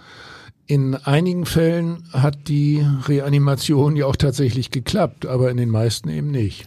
[0.68, 6.30] In einigen Fällen hat die Reanimation ja auch tatsächlich geklappt, aber in den meisten eben
[6.30, 6.66] nicht.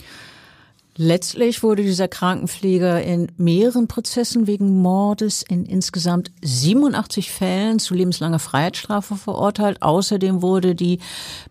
[1.00, 8.40] Letztlich wurde dieser Krankenpfleger in mehreren Prozessen wegen Mordes in insgesamt 87 Fällen zu lebenslanger
[8.40, 9.80] Freiheitsstrafe verurteilt.
[9.80, 10.98] Außerdem wurde die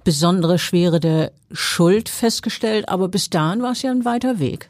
[0.03, 2.89] besondere Schwere der Schuld festgestellt.
[2.89, 4.69] Aber bis dahin war es ja ein weiter Weg.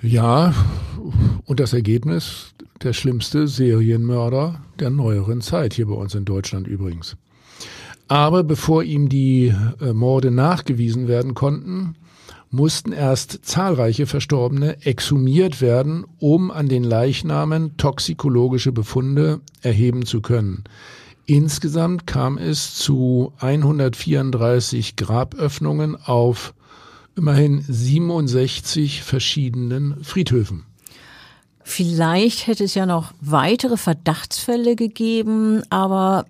[0.00, 0.54] Ja,
[1.44, 7.16] und das Ergebnis, der schlimmste Serienmörder der neueren Zeit, hier bei uns in Deutschland übrigens.
[8.06, 11.96] Aber bevor ihm die äh, Morde nachgewiesen werden konnten,
[12.50, 20.64] mussten erst zahlreiche Verstorbene exhumiert werden, um an den Leichnamen toxikologische Befunde erheben zu können.
[21.26, 26.54] Insgesamt kam es zu 134 Graböffnungen auf
[27.16, 30.64] immerhin 67 verschiedenen Friedhöfen.
[31.62, 36.26] Vielleicht hätte es ja noch weitere Verdachtsfälle gegeben, aber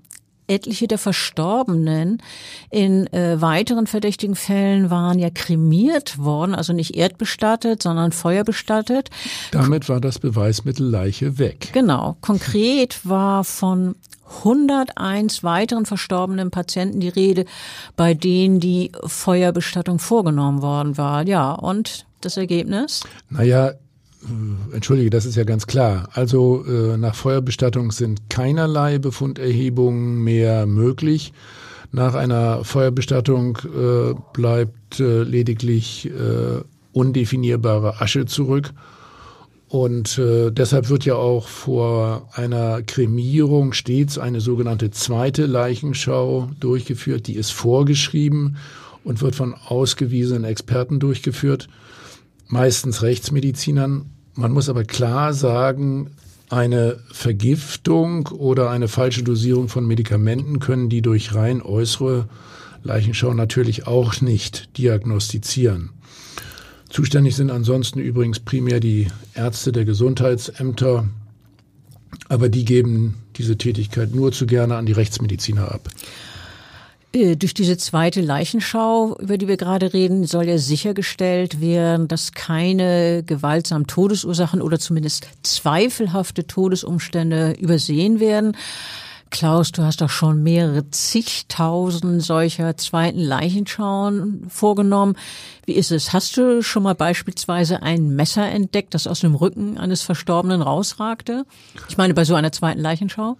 [0.50, 2.22] etliche der Verstorbenen
[2.70, 9.10] in äh, weiteren verdächtigen Fällen waren ja kremiert worden, also nicht erdbestattet, sondern feuerbestattet.
[9.52, 11.70] Damit war das Beweismittel Leiche weg.
[11.72, 12.16] Genau.
[12.20, 13.94] Konkret war von
[14.38, 17.44] 101 weiteren verstorbenen Patienten die Rede,
[17.96, 21.26] bei denen die Feuerbestattung vorgenommen worden war.
[21.26, 23.02] Ja, und das Ergebnis?
[23.28, 23.72] Naja,
[24.72, 26.08] entschuldige, das ist ja ganz klar.
[26.12, 31.32] Also äh, nach Feuerbestattung sind keinerlei Befunderhebungen mehr möglich.
[31.92, 38.72] Nach einer Feuerbestattung äh, bleibt äh, lediglich äh, undefinierbare Asche zurück.
[39.68, 47.28] Und äh, deshalb wird ja auch vor einer Kremierung stets eine sogenannte zweite Leichenschau durchgeführt.
[47.28, 48.56] Die ist vorgeschrieben
[49.04, 51.68] und wird von ausgewiesenen Experten durchgeführt
[52.50, 54.10] meistens Rechtsmedizinern.
[54.34, 56.10] Man muss aber klar sagen,
[56.50, 62.28] eine Vergiftung oder eine falsche Dosierung von Medikamenten können die durch rein äußere
[62.82, 65.90] Leichenschau natürlich auch nicht diagnostizieren.
[66.88, 71.08] Zuständig sind ansonsten übrigens primär die Ärzte der Gesundheitsämter,
[72.28, 75.88] aber die geben diese Tätigkeit nur zu gerne an die Rechtsmediziner ab.
[77.12, 82.32] Äh, durch diese zweite Leichenschau, über die wir gerade reden, soll ja sichergestellt werden, dass
[82.32, 88.56] keine gewaltsamen Todesursachen oder zumindest zweifelhafte Todesumstände übersehen werden.
[89.30, 95.16] Klaus, du hast doch schon mehrere zigtausend solcher zweiten Leichenschauen vorgenommen.
[95.66, 96.12] Wie ist es?
[96.12, 101.44] Hast du schon mal beispielsweise ein Messer entdeckt, das aus dem Rücken eines Verstorbenen rausragte?
[101.88, 103.36] Ich meine, bei so einer zweiten Leichenschau?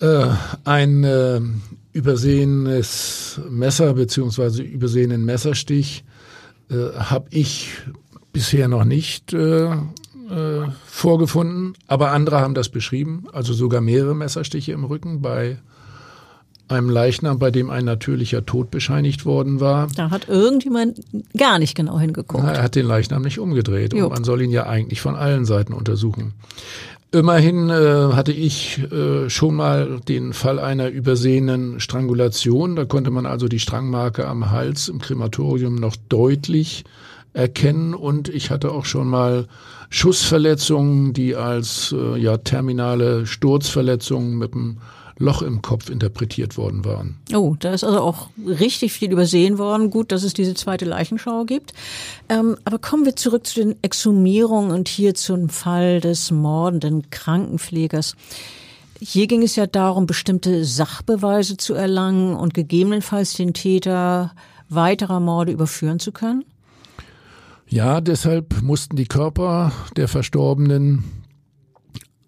[0.00, 0.28] Äh,
[0.64, 1.40] ein äh,
[1.94, 6.04] übersehenes Messer beziehungsweise übersehenen Messerstich
[6.70, 7.70] äh, habe ich
[8.32, 9.76] bisher noch nicht äh, äh,
[10.86, 15.58] vorgefunden, aber andere haben das beschrieben, also sogar mehrere Messerstiche im Rücken bei
[16.66, 19.88] einem Leichnam, bei dem ein natürlicher Tod bescheinigt worden war.
[19.94, 21.00] Da hat irgendjemand
[21.36, 22.42] gar nicht genau hingeguckt.
[22.42, 24.06] Na, er hat den Leichnam nicht umgedreht jo.
[24.06, 26.32] und man soll ihn ja eigentlich von allen Seiten untersuchen.
[27.14, 32.74] Immerhin äh, hatte ich äh, schon mal den Fall einer übersehenen Strangulation.
[32.74, 36.84] Da konnte man also die Strangmarke am Hals im Krematorium noch deutlich
[37.32, 39.46] erkennen und ich hatte auch schon mal
[39.90, 44.78] Schussverletzungen, die als äh, ja terminale Sturzverletzungen mit dem
[45.18, 47.16] Loch im Kopf interpretiert worden waren.
[47.32, 49.90] Oh, da ist also auch richtig viel übersehen worden.
[49.90, 51.72] Gut, dass es diese zweite Leichenschau gibt.
[52.28, 58.16] Ähm, aber kommen wir zurück zu den Exhumierungen und hier zum Fall des mordenden Krankenpflegers.
[59.00, 64.32] Hier ging es ja darum, bestimmte Sachbeweise zu erlangen und gegebenenfalls den Täter
[64.68, 66.44] weiterer Morde überführen zu können?
[67.68, 71.04] Ja, deshalb mussten die Körper der Verstorbenen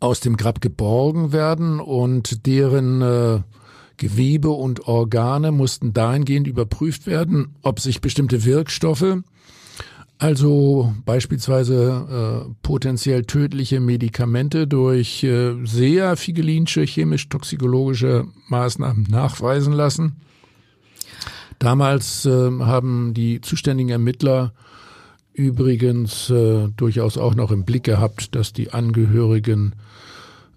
[0.00, 3.40] aus dem Grab geborgen werden und deren äh,
[3.96, 9.16] Gewebe und Organe mussten dahingehend überprüft werden, ob sich bestimmte Wirkstoffe,
[10.18, 20.16] also beispielsweise äh, potenziell tödliche Medikamente durch äh, sehr figelinsche chemisch-toxikologische Maßnahmen nachweisen lassen.
[21.58, 24.52] Damals äh, haben die zuständigen Ermittler
[25.36, 29.74] übrigens äh, durchaus auch noch im Blick gehabt, dass die Angehörigen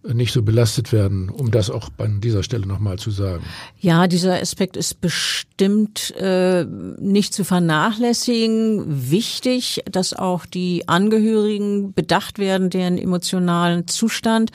[0.03, 3.43] nicht so belastet werden, um das auch an dieser Stelle nochmal zu sagen.
[3.81, 9.11] Ja, dieser Aspekt ist bestimmt äh, nicht zu vernachlässigen.
[9.11, 14.51] Wichtig, dass auch die Angehörigen bedacht werden, deren emotionalen Zustand.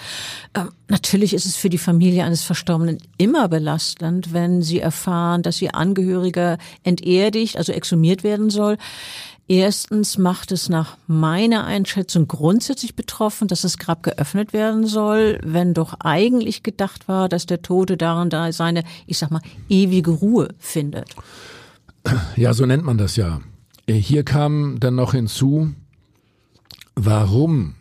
[0.54, 5.60] Äh, natürlich ist es für die Familie eines Verstorbenen immer belastend, wenn sie erfahren, dass
[5.60, 8.78] ihr Angehöriger enterdigt, also exhumiert werden soll.
[9.46, 15.74] Erstens macht es nach meiner Einschätzung grundsätzlich betroffen, dass das Grab geöffnet werden soll, wenn
[15.74, 20.48] doch eigentlich gedacht war, dass der Tote darin da seine, ich sag mal, ewige Ruhe
[20.58, 21.14] findet.
[22.36, 23.40] Ja, so nennt man das ja.
[23.86, 25.74] Hier kam dann noch hinzu,
[26.94, 27.74] warum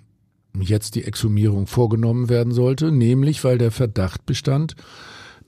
[0.60, 4.76] jetzt die Exhumierung vorgenommen werden sollte, nämlich weil der Verdacht bestand,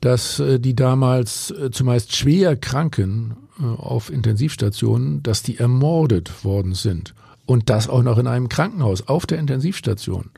[0.01, 6.73] dass äh, die damals äh, zumeist schwer Kranken äh, auf Intensivstationen, dass die ermordet worden
[6.73, 7.13] sind.
[7.45, 10.31] Und das auch noch in einem Krankenhaus, auf der Intensivstation.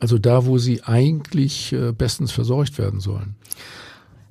[0.00, 3.36] Also da, wo sie eigentlich bestens versorgt werden sollen.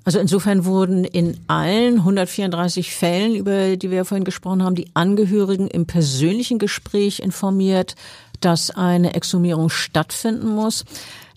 [0.07, 5.67] Also insofern wurden in allen 134 Fällen, über die wir vorhin gesprochen haben, die Angehörigen
[5.67, 7.95] im persönlichen Gespräch informiert,
[8.39, 10.85] dass eine Exhumierung stattfinden muss.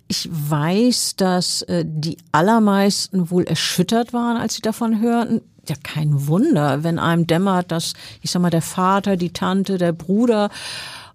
[0.07, 5.41] Ich weiß, dass äh, die allermeisten wohl erschüttert waren, als sie davon hörten.
[5.71, 7.93] Ja, kein Wunder, wenn einem dämmert, dass,
[8.23, 10.51] ich sag mal, der Vater, die Tante, der Bruder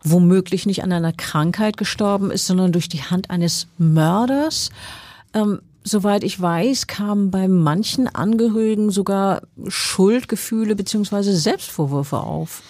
[0.01, 4.69] womöglich nicht an einer Krankheit gestorben ist, sondern durch die Hand eines Mörders.
[5.33, 12.63] Ähm, soweit ich weiß, kamen bei manchen Angehörigen sogar Schuldgefühle beziehungsweise Selbstvorwürfe auf.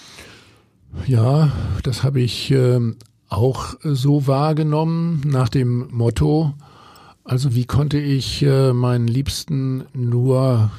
[1.05, 1.51] Ja,
[1.83, 2.79] das habe ich äh,
[3.29, 6.55] auch so wahrgenommen nach dem Motto,
[7.23, 10.71] also wie konnte ich äh, meinen Liebsten nur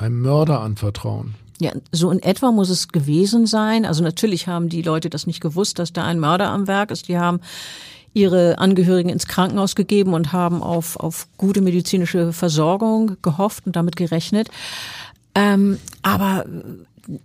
[0.00, 1.34] einem Mörder anvertrauen?
[1.60, 3.84] Ja, so in etwa muss es gewesen sein.
[3.84, 7.08] Also natürlich haben die Leute das nicht gewusst, dass da ein Mörder am Werk ist.
[7.08, 7.40] Die haben
[8.14, 13.96] ihre Angehörigen ins Krankenhaus gegeben und haben auf, auf gute medizinische Versorgung gehofft und damit
[13.96, 14.48] gerechnet.
[15.34, 16.44] Ähm, aber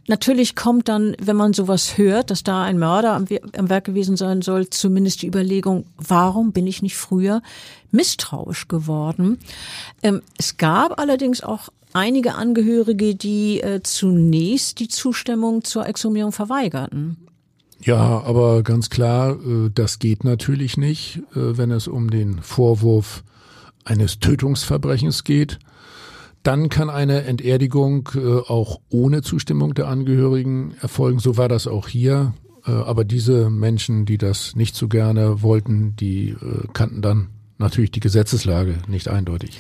[0.08, 3.26] natürlich kommt dann, wenn man sowas hört, dass da ein Mörder am,
[3.58, 7.42] am, Werk gewesen sein soll, zumindest die Überlegung, warum bin ich nicht früher
[7.92, 9.40] misstrauisch geworden?
[10.04, 17.18] Ähm, es gab allerdings auch einige Angehörige, die äh, zunächst die Zustimmung zur Exhumierung verweigerten.
[17.82, 23.24] Ja, aber ganz klar, äh, das geht natürlich nicht, äh, wenn es um den Vorwurf
[23.84, 25.60] eines Tötungsverbrechens geht.
[26.44, 31.20] Dann kann eine Enterdigung äh, auch ohne Zustimmung der Angehörigen erfolgen.
[31.20, 32.34] So war das auch hier.
[32.68, 36.36] Aber diese Menschen, die das nicht so gerne wollten, die
[36.74, 37.28] kannten dann
[37.58, 39.60] natürlich die Gesetzeslage nicht eindeutig.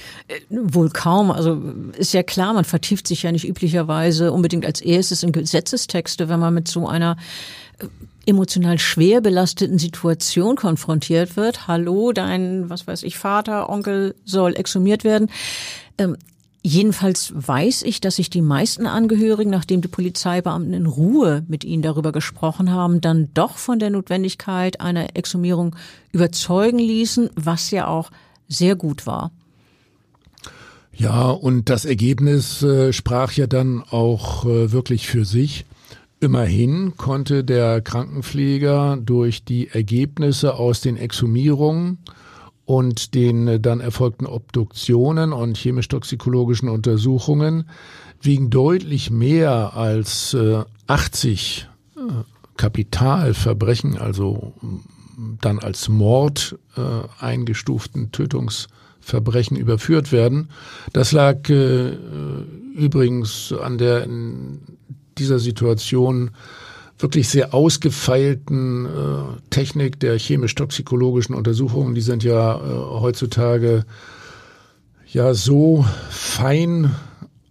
[0.49, 1.31] Wohl kaum.
[1.31, 1.61] Also
[1.97, 6.39] ist ja klar, man vertieft sich ja nicht üblicherweise unbedingt als erstes in Gesetzestexte, wenn
[6.39, 7.17] man mit so einer
[8.25, 11.67] emotional schwer belasteten Situation konfrontiert wird.
[11.67, 15.29] Hallo, dein, was weiß ich, Vater, Onkel soll exhumiert werden.
[16.67, 21.83] Jedenfalls weiß ich, dass sich die meisten Angehörigen, nachdem die Polizeibeamten in Ruhe mit ihnen
[21.83, 25.75] darüber gesprochen haben, dann doch von der Notwendigkeit einer Exhumierung
[26.11, 28.09] überzeugen ließen, was ja auch
[28.47, 29.29] sehr gut war.
[30.91, 35.65] Ja, und das Ergebnis äh, sprach ja dann auch äh, wirklich für sich.
[36.19, 41.99] Immerhin konnte der Krankenpfleger durch die Ergebnisse aus den Exhumierungen
[42.65, 47.69] und den dann erfolgten Obduktionen und chemisch-toxikologischen Untersuchungen
[48.21, 51.99] wiegen deutlich mehr als äh, 80 äh,
[52.57, 54.53] Kapitalverbrechen, also
[55.41, 56.81] dann als Mord äh,
[57.23, 60.49] eingestuften Tötungsverbrechen überführt werden.
[60.93, 61.95] Das lag äh,
[62.73, 64.59] übrigens an der in
[65.17, 66.31] dieser Situation
[66.97, 68.89] wirklich sehr ausgefeilten äh,
[69.49, 72.59] Technik der chemisch-toxikologischen Untersuchungen, die sind ja äh,
[73.01, 73.85] heutzutage
[75.07, 76.95] ja so fein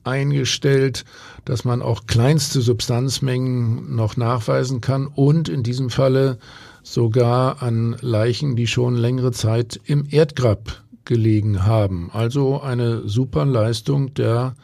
[0.03, 1.05] eingestellt,
[1.45, 6.39] dass man auch kleinste Substanzmengen noch nachweisen kann und in diesem Falle
[6.83, 12.11] sogar an Leichen, die schon längere Zeit im Erdgrab gelegen haben.
[12.13, 14.55] Also eine super Leistung der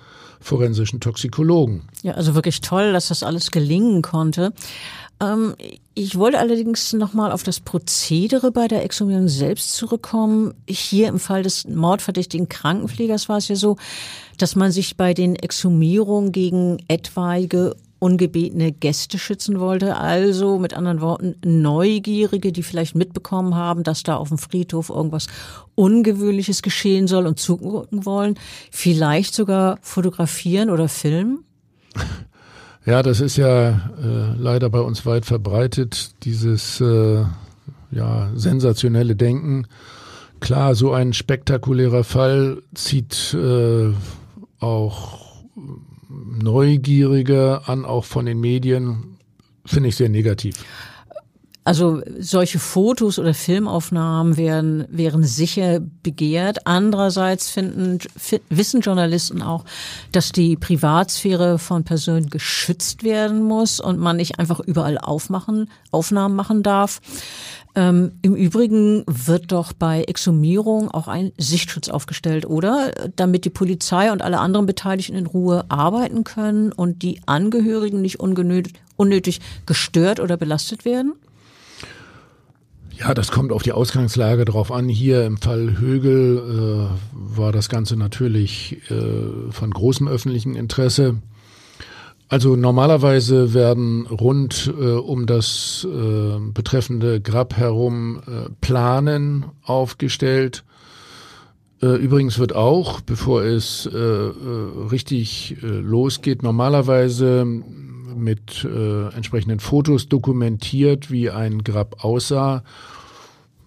[0.40, 1.82] forensischen Toxikologen.
[2.02, 4.52] Ja, also wirklich toll, dass das alles gelingen konnte.
[5.20, 5.54] Ähm,
[5.94, 10.54] ich wollte allerdings nochmal auf das Prozedere bei der Exhumierung selbst zurückkommen.
[10.66, 13.76] Hier im Fall des mordverdächtigen Krankenpflegers war es ja so,
[14.38, 19.96] dass man sich bei den Exhumierungen gegen etwaige ungebetene Gäste schützen wollte.
[19.96, 25.28] Also mit anderen Worten Neugierige, die vielleicht mitbekommen haben, dass da auf dem Friedhof irgendwas
[25.76, 28.34] Ungewöhnliches geschehen soll und zugucken wollen.
[28.72, 31.44] Vielleicht sogar fotografieren oder filmen.
[32.86, 33.68] Ja, das ist ja
[34.02, 37.24] äh, leider bei uns weit verbreitet, dieses äh,
[37.90, 39.66] ja, sensationelle Denken.
[40.40, 43.92] Klar, so ein spektakulärer Fall zieht äh,
[44.60, 45.44] auch
[46.10, 49.18] Neugierige an, auch von den Medien,
[49.64, 50.64] finde ich sehr negativ.
[51.62, 56.66] Also solche Fotos oder Filmaufnahmen wären, wären sicher begehrt.
[56.66, 57.98] Andererseits finden,
[58.48, 59.64] wissen Journalisten auch,
[60.10, 66.34] dass die Privatsphäre von Personen geschützt werden muss und man nicht einfach überall aufmachen, Aufnahmen
[66.34, 67.00] machen darf.
[67.76, 72.90] Ähm, Im Übrigen wird doch bei Exhumierung auch ein Sichtschutz aufgestellt, oder?
[73.14, 78.18] Damit die Polizei und alle anderen Beteiligten in Ruhe arbeiten können und die Angehörigen nicht
[78.20, 81.14] unnötig gestört oder belastet werden?
[83.00, 84.88] Ja, das kommt auf die Ausgangslage drauf an.
[84.90, 91.16] Hier im Fall Högel äh, war das Ganze natürlich äh, von großem öffentlichen Interesse.
[92.30, 100.62] Also normalerweise werden rund äh, um das äh, betreffende Grab herum äh, Planen aufgestellt.
[101.82, 104.32] Äh, übrigens wird auch, bevor es äh, äh,
[104.92, 107.44] richtig losgeht, normalerweise
[108.16, 108.64] mit
[109.16, 112.62] entsprechenden Fotos dokumentiert, wie ein Grab aussah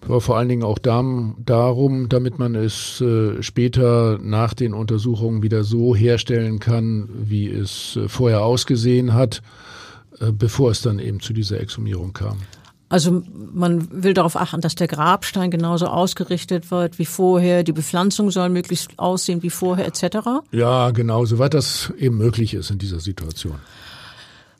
[0.06, 5.64] aber vor allen Dingen auch darum, damit man es äh, später nach den Untersuchungen wieder
[5.64, 9.42] so herstellen kann, wie es äh, vorher ausgesehen hat,
[10.20, 12.38] äh, bevor es dann eben zu dieser Exhumierung kam.
[12.90, 18.30] Also man will darauf achten, dass der Grabstein genauso ausgerichtet wird wie vorher, die Bepflanzung
[18.30, 20.28] soll möglichst aussehen wie vorher etc.
[20.52, 23.56] Ja, genau, soweit das eben möglich ist in dieser Situation.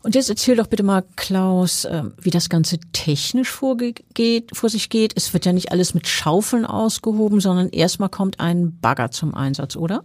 [0.05, 4.05] Und jetzt erzähl doch bitte mal, Klaus, ähm, wie das Ganze technisch vorgeht,
[4.52, 5.14] vor sich geht.
[5.16, 9.76] Es wird ja nicht alles mit Schaufeln ausgehoben, sondern erstmal kommt ein Bagger zum Einsatz,
[9.76, 10.05] oder?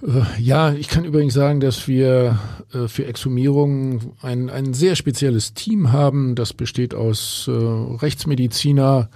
[0.00, 2.38] Äh, ja, ich kann übrigens sagen, dass wir
[2.72, 6.36] äh, für Exhumierungen ein, ein sehr spezielles Team haben.
[6.36, 9.10] Das besteht aus äh, Rechtsmediziner,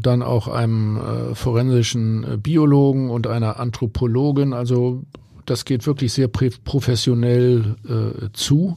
[0.00, 1.00] dann auch einem
[1.32, 4.52] forensischen Biologen und einer Anthropologin.
[4.52, 5.04] Also
[5.46, 8.76] das geht wirklich sehr professionell äh, zu.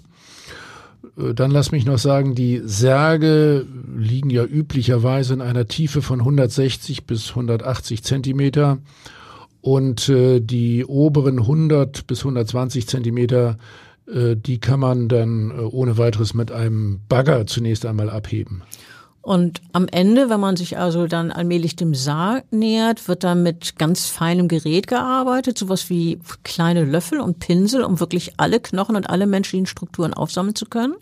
[1.17, 3.65] Äh, dann lass mich noch sagen, die Särge
[3.97, 8.79] liegen ja üblicherweise in einer Tiefe von 160 bis 180 Zentimeter
[9.61, 13.57] und äh, die oberen 100 bis 120 Zentimeter,
[14.07, 18.61] äh, die kann man dann äh, ohne weiteres mit einem Bagger zunächst einmal abheben.
[19.25, 23.75] Und am Ende, wenn man sich also dann allmählich dem Sarg nähert, wird dann mit
[23.79, 29.09] ganz feinem Gerät gearbeitet, sowas wie kleine Löffel und Pinsel, um wirklich alle Knochen und
[29.09, 30.93] alle menschlichen Strukturen aufsammeln zu können?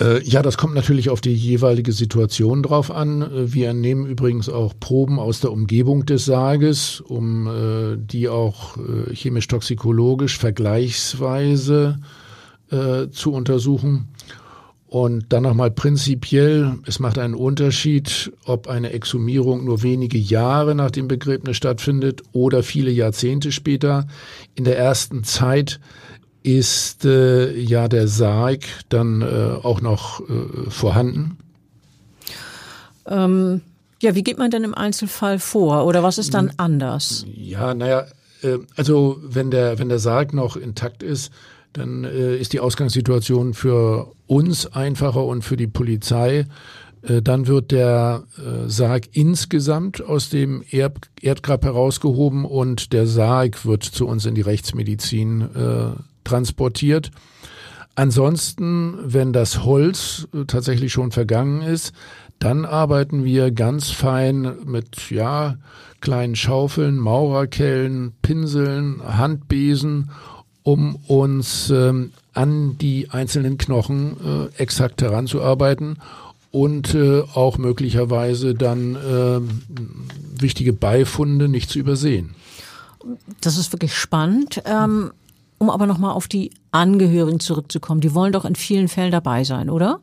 [0.00, 3.20] Äh, ja, das kommt natürlich auf die jeweilige Situation drauf an.
[3.20, 8.78] Äh, wir nehmen übrigens auch Proben aus der Umgebung des Sarges, um äh, die auch
[9.12, 11.98] chemisch-toxikologisch vergleichsweise
[13.12, 14.08] zu untersuchen.
[14.88, 20.90] Und dann nochmal prinzipiell, es macht einen Unterschied, ob eine Exhumierung nur wenige Jahre nach
[20.90, 24.06] dem Begräbnis stattfindet oder viele Jahrzehnte später.
[24.54, 25.78] In der ersten Zeit
[26.42, 31.36] ist äh, ja der Sarg dann äh, auch noch äh, vorhanden.
[33.06, 33.60] Ähm,
[34.00, 37.26] ja, wie geht man denn im Einzelfall vor oder was ist dann anders?
[37.34, 38.06] Ja, naja,
[38.42, 41.30] äh, also wenn der, wenn der Sarg noch intakt ist,
[41.72, 46.46] dann äh, ist die Ausgangssituation für uns einfacher und für die Polizei.
[47.02, 53.64] Äh, dann wird der äh, Sarg insgesamt aus dem Erd Erdgrab herausgehoben und der Sarg
[53.64, 57.10] wird zu uns in die Rechtsmedizin äh, transportiert.
[57.94, 61.92] Ansonsten, wenn das Holz tatsächlich schon vergangen ist,
[62.38, 65.56] dann arbeiten wir ganz fein mit ja
[66.00, 70.10] kleinen Schaufeln, Maurerkellen, Pinseln, Handbesen
[70.68, 75.96] um uns ähm, an die einzelnen Knochen äh, exakt heranzuarbeiten
[76.50, 79.40] und äh, auch möglicherweise dann äh,
[80.38, 82.34] wichtige Beifunde nicht zu übersehen.
[83.40, 84.60] Das ist wirklich spannend.
[84.66, 85.12] Ähm,
[85.56, 89.70] um aber nochmal auf die Angehörigen zurückzukommen, die wollen doch in vielen Fällen dabei sein,
[89.70, 90.00] oder?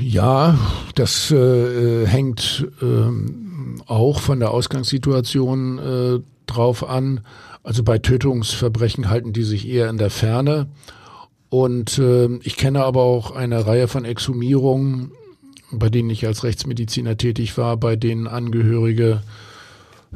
[0.00, 0.56] Ja,
[0.94, 7.20] das äh, hängt äh, auch von der Ausgangssituation äh, drauf an.
[7.64, 10.68] Also bei Tötungsverbrechen halten die sich eher in der Ferne.
[11.48, 15.12] Und äh, ich kenne aber auch eine Reihe von Exhumierungen,
[15.72, 19.22] bei denen ich als Rechtsmediziner tätig war, bei denen Angehörige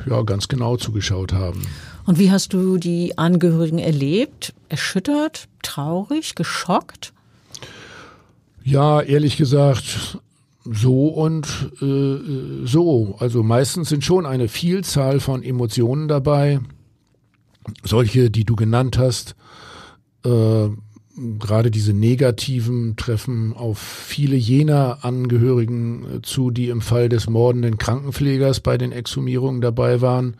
[0.06, 1.62] ja ganz genau zugeschaut haben.
[2.04, 4.52] Und wie hast du die Angehörigen erlebt?
[4.68, 7.14] Erschüttert, traurig, geschockt?
[8.62, 10.18] Ja, ehrlich gesagt,
[10.64, 11.46] so und
[11.80, 13.16] äh, so.
[13.20, 16.60] Also meistens sind schon eine Vielzahl von Emotionen dabei
[17.82, 19.36] solche, die du genannt hast,
[20.24, 20.68] äh,
[21.38, 27.78] gerade diese negativen treffen auf viele jener Angehörigen äh, zu, die im Fall des mordenden
[27.78, 30.36] Krankenpflegers bei den Exhumierungen dabei waren.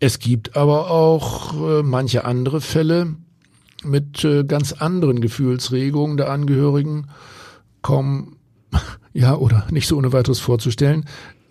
[0.00, 3.14] Es gibt aber auch äh, manche andere Fälle
[3.84, 7.08] mit äh, ganz anderen Gefühlsregungen der Angehörigen,
[7.82, 8.36] kommen,
[9.12, 11.04] ja, oder nicht so ohne weiteres vorzustellen,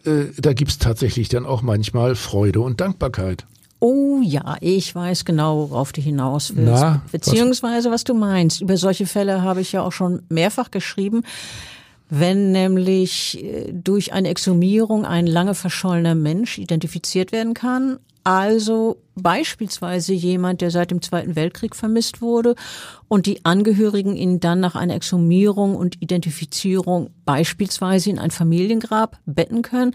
[0.06, 3.46] äh, da gibt's tatsächlich dann auch manchmal Freude und Dankbarkeit.
[3.86, 6.81] Oh ja, ich weiß genau, worauf du hinaus willst.
[6.81, 8.05] Na, Beziehungsweise, was?
[8.05, 8.61] du meinst.
[8.61, 11.23] Über solche Fälle habe ich ja auch schon mehrfach geschrieben.
[12.09, 20.13] Wenn nämlich äh, durch eine Exhumierung ein lange verschollener Mensch identifiziert werden kann, also beispielsweise
[20.13, 22.55] jemand, der seit dem Zweiten Weltkrieg vermisst wurde
[23.07, 29.61] und die Angehörigen ihn dann nach einer Exhumierung und Identifizierung beispielsweise in ein Familiengrab betten
[29.61, 29.93] können.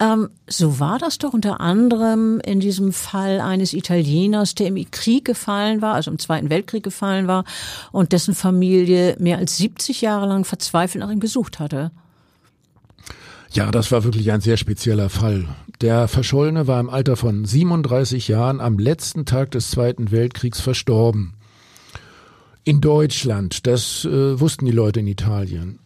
[0.00, 5.24] Ähm, so war das doch unter anderem in diesem Fall eines Italieners, der im Krieg
[5.24, 7.44] gefallen war, also im Zweiten Weltkrieg gefallen war
[7.92, 11.92] und dessen Familie mehr als 70 Jahre lang verzweifelt nach ihm gesucht hatte.
[13.52, 15.48] Ja, das war wirklich ein sehr spezieller Fall.
[15.80, 21.34] Der Verschollene war im Alter von 37 Jahren am letzten Tag des Zweiten Weltkriegs verstorben.
[22.62, 25.80] In Deutschland, das äh, wussten die Leute in Italien.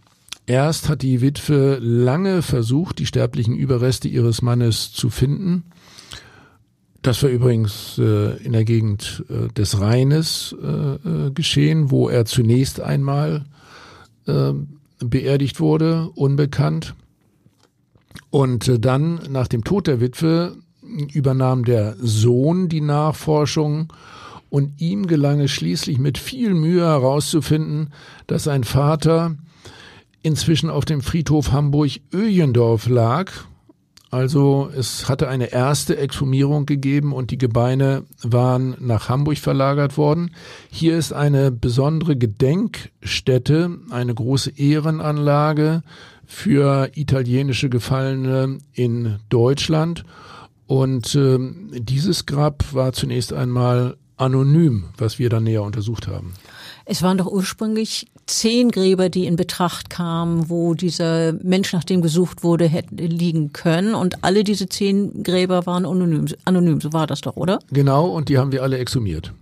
[0.46, 5.64] Erst hat die Witwe lange versucht, die sterblichen Überreste ihres Mannes zu finden.
[7.00, 12.26] Das war übrigens äh, in der Gegend äh, des Rheines äh, äh geschehen, wo er
[12.26, 13.46] zunächst einmal
[14.26, 14.52] äh,
[14.98, 16.94] beerdigt wurde, unbekannt.
[18.34, 23.92] Und äh, dann nach dem Tod der Witwe übernahm der Sohn die Nachforschung
[24.50, 27.92] und ihm gelang es schließlich mit viel Mühe herauszufinden,
[28.26, 29.36] dass sein Vater
[30.22, 33.30] inzwischen auf dem Friedhof Hamburg-Öjendorf lag.
[34.10, 40.32] Also es hatte eine erste Exhumierung gegeben und die Gebeine waren nach Hamburg verlagert worden.
[40.72, 45.84] Hier ist eine besondere Gedenkstätte, eine große Ehrenanlage
[46.26, 50.04] für italienische Gefallene in Deutschland.
[50.66, 51.38] Und äh,
[51.78, 56.34] dieses Grab war zunächst einmal anonym, was wir dann näher untersucht haben.
[56.86, 62.02] Es waren doch ursprünglich zehn Gräber, die in Betracht kamen, wo dieser Mensch, nach dem
[62.02, 63.94] gesucht wurde, hätte liegen können.
[63.94, 66.26] Und alle diese zehn Gräber waren anonym.
[66.44, 67.58] Anonym, so war das doch, oder?
[67.70, 69.32] Genau, und die haben wir alle exhumiert.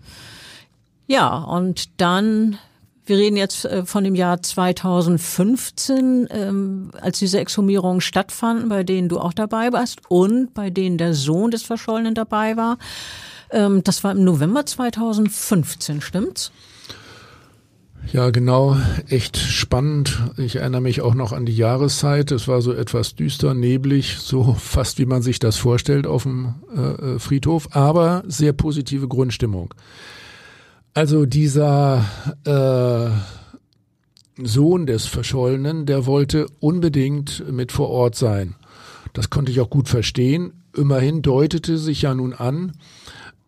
[1.09, 2.59] Ja, und dann
[3.05, 9.09] wir reden jetzt äh, von dem Jahr 2015, ähm, als diese Exhumierungen stattfanden, bei denen
[9.09, 12.78] du auch dabei warst und bei denen der Sohn des Verschollenen dabei war.
[13.50, 16.53] Ähm, das war im November 2015, stimmt's?
[18.12, 18.76] Ja, genau,
[19.09, 20.18] echt spannend.
[20.36, 22.32] Ich erinnere mich auch noch an die Jahreszeit.
[22.32, 26.55] Es war so etwas düster, neblig, so fast wie man sich das vorstellt auf dem
[26.76, 29.72] äh, äh Friedhof, aber sehr positive Grundstimmung.
[30.95, 32.05] Also dieser
[32.45, 38.57] äh, Sohn des Verschollenen, der wollte unbedingt mit vor Ort sein.
[39.14, 40.53] Das konnte ich auch gut verstehen.
[40.76, 42.72] Immerhin deutete sich ja nun an,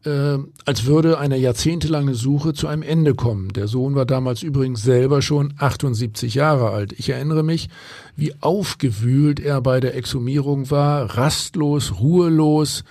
[0.06, 3.52] äh, als würde eine jahrzehntelange Suche zu einem Ende kommen.
[3.52, 6.94] Der Sohn war damals übrigens selber schon 78 Jahre alt.
[6.98, 7.68] Ich erinnere mich,
[8.16, 12.84] wie aufgewühlt er bei der Exhumierung war, rastlos, ruhelos.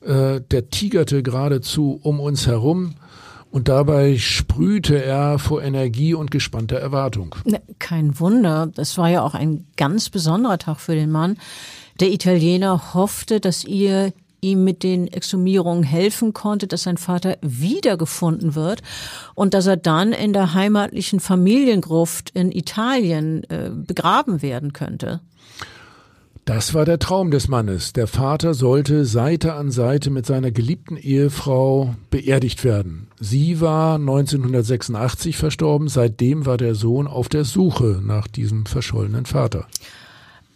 [0.00, 2.94] Äh, der tigerte geradezu um uns herum
[3.54, 7.36] und dabei sprühte er vor Energie und gespannter Erwartung.
[7.44, 11.38] Ne, kein Wunder, das war ja auch ein ganz besonderer Tag für den Mann.
[12.00, 18.56] Der Italiener hoffte, dass ihr ihm mit den Exhumierungen helfen konnte, dass sein Vater wiedergefunden
[18.56, 18.82] wird
[19.36, 25.20] und dass er dann in der heimatlichen Familiengruft in Italien äh, begraben werden könnte.
[26.44, 27.94] Das war der Traum des Mannes.
[27.94, 33.06] Der Vater sollte Seite an Seite mit seiner geliebten Ehefrau beerdigt werden.
[33.18, 35.88] Sie war 1986 verstorben.
[35.88, 39.66] Seitdem war der Sohn auf der Suche nach diesem verschollenen Vater.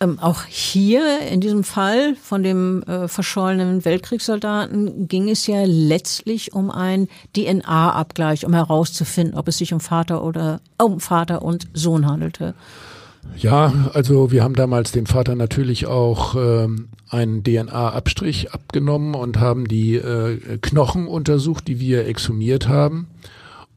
[0.01, 6.53] Ähm, auch hier in diesem Fall von dem äh, verschollenen Weltkriegssoldaten ging es ja letztlich
[6.53, 12.07] um einen DNA-Abgleich, um herauszufinden, ob es sich um Vater oder um Vater und Sohn
[12.07, 12.55] handelte.
[13.39, 19.69] Ja, also wir haben damals dem Vater natürlich auch ähm, einen DNA-Abstrich abgenommen und haben
[19.69, 23.09] die äh, Knochen untersucht, die wir exhumiert haben.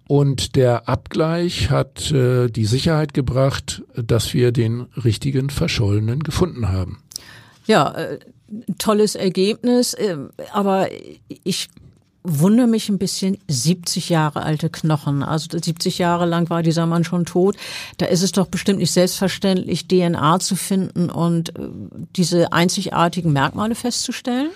[0.07, 7.03] Und der Abgleich hat äh, die Sicherheit gebracht, dass wir den richtigen Verschollenen gefunden haben.
[7.67, 8.19] Ja, äh,
[8.79, 9.93] tolles Ergebnis.
[9.93, 10.17] Äh,
[10.53, 10.89] aber
[11.43, 11.69] ich
[12.23, 15.23] wundere mich ein bisschen, 70 Jahre alte Knochen.
[15.23, 17.55] Also 70 Jahre lang war dieser Mann schon tot.
[17.97, 21.63] Da ist es doch bestimmt nicht selbstverständlich, DNA zu finden und äh,
[22.15, 24.49] diese einzigartigen Merkmale festzustellen.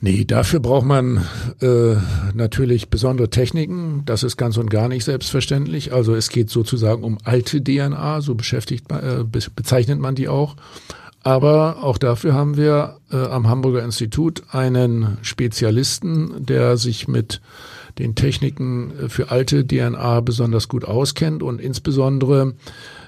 [0.00, 1.26] Nee, dafür braucht man
[1.60, 1.96] äh,
[2.32, 4.02] natürlich besondere Techniken.
[4.06, 5.92] Das ist ganz und gar nicht selbstverständlich.
[5.92, 10.54] Also es geht sozusagen um alte DNA, so beschäftigt man, äh, bezeichnet man die auch.
[11.22, 17.40] Aber auch dafür haben wir äh, am Hamburger Institut einen Spezialisten, der sich mit
[17.98, 22.54] den Techniken äh, für alte DNA besonders gut auskennt und insbesondere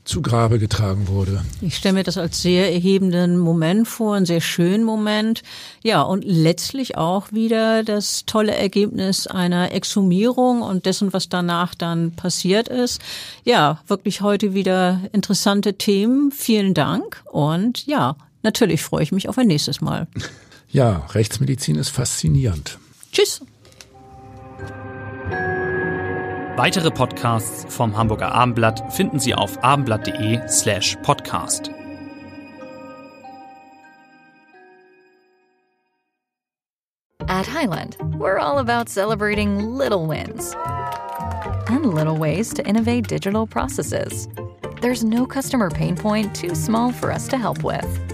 [0.05, 1.43] zu Grabe getragen wurde.
[1.63, 5.43] Ich stelle mir das als sehr erhebenden Moment vor, einen sehr schönen Moment.
[5.83, 12.13] Ja, und letztlich auch wieder das tolle Ergebnis einer Exhumierung und dessen, was danach dann
[12.13, 13.01] passiert ist.
[13.45, 16.31] Ja, wirklich heute wieder interessante Themen.
[16.31, 20.07] Vielen Dank und ja, natürlich freue ich mich auf ein nächstes Mal.
[20.71, 22.79] Ja, Rechtsmedizin ist faszinierend.
[23.13, 23.43] Tschüss.
[26.57, 31.71] Weitere Podcasts vom Hamburger Abendblatt finden Sie auf abendblatt.de slash podcast.
[37.29, 40.55] At Highland, we're all about celebrating little wins
[41.69, 44.29] and little ways to innovate digital processes.
[44.81, 48.14] There's no customer pain point too small for us to help with.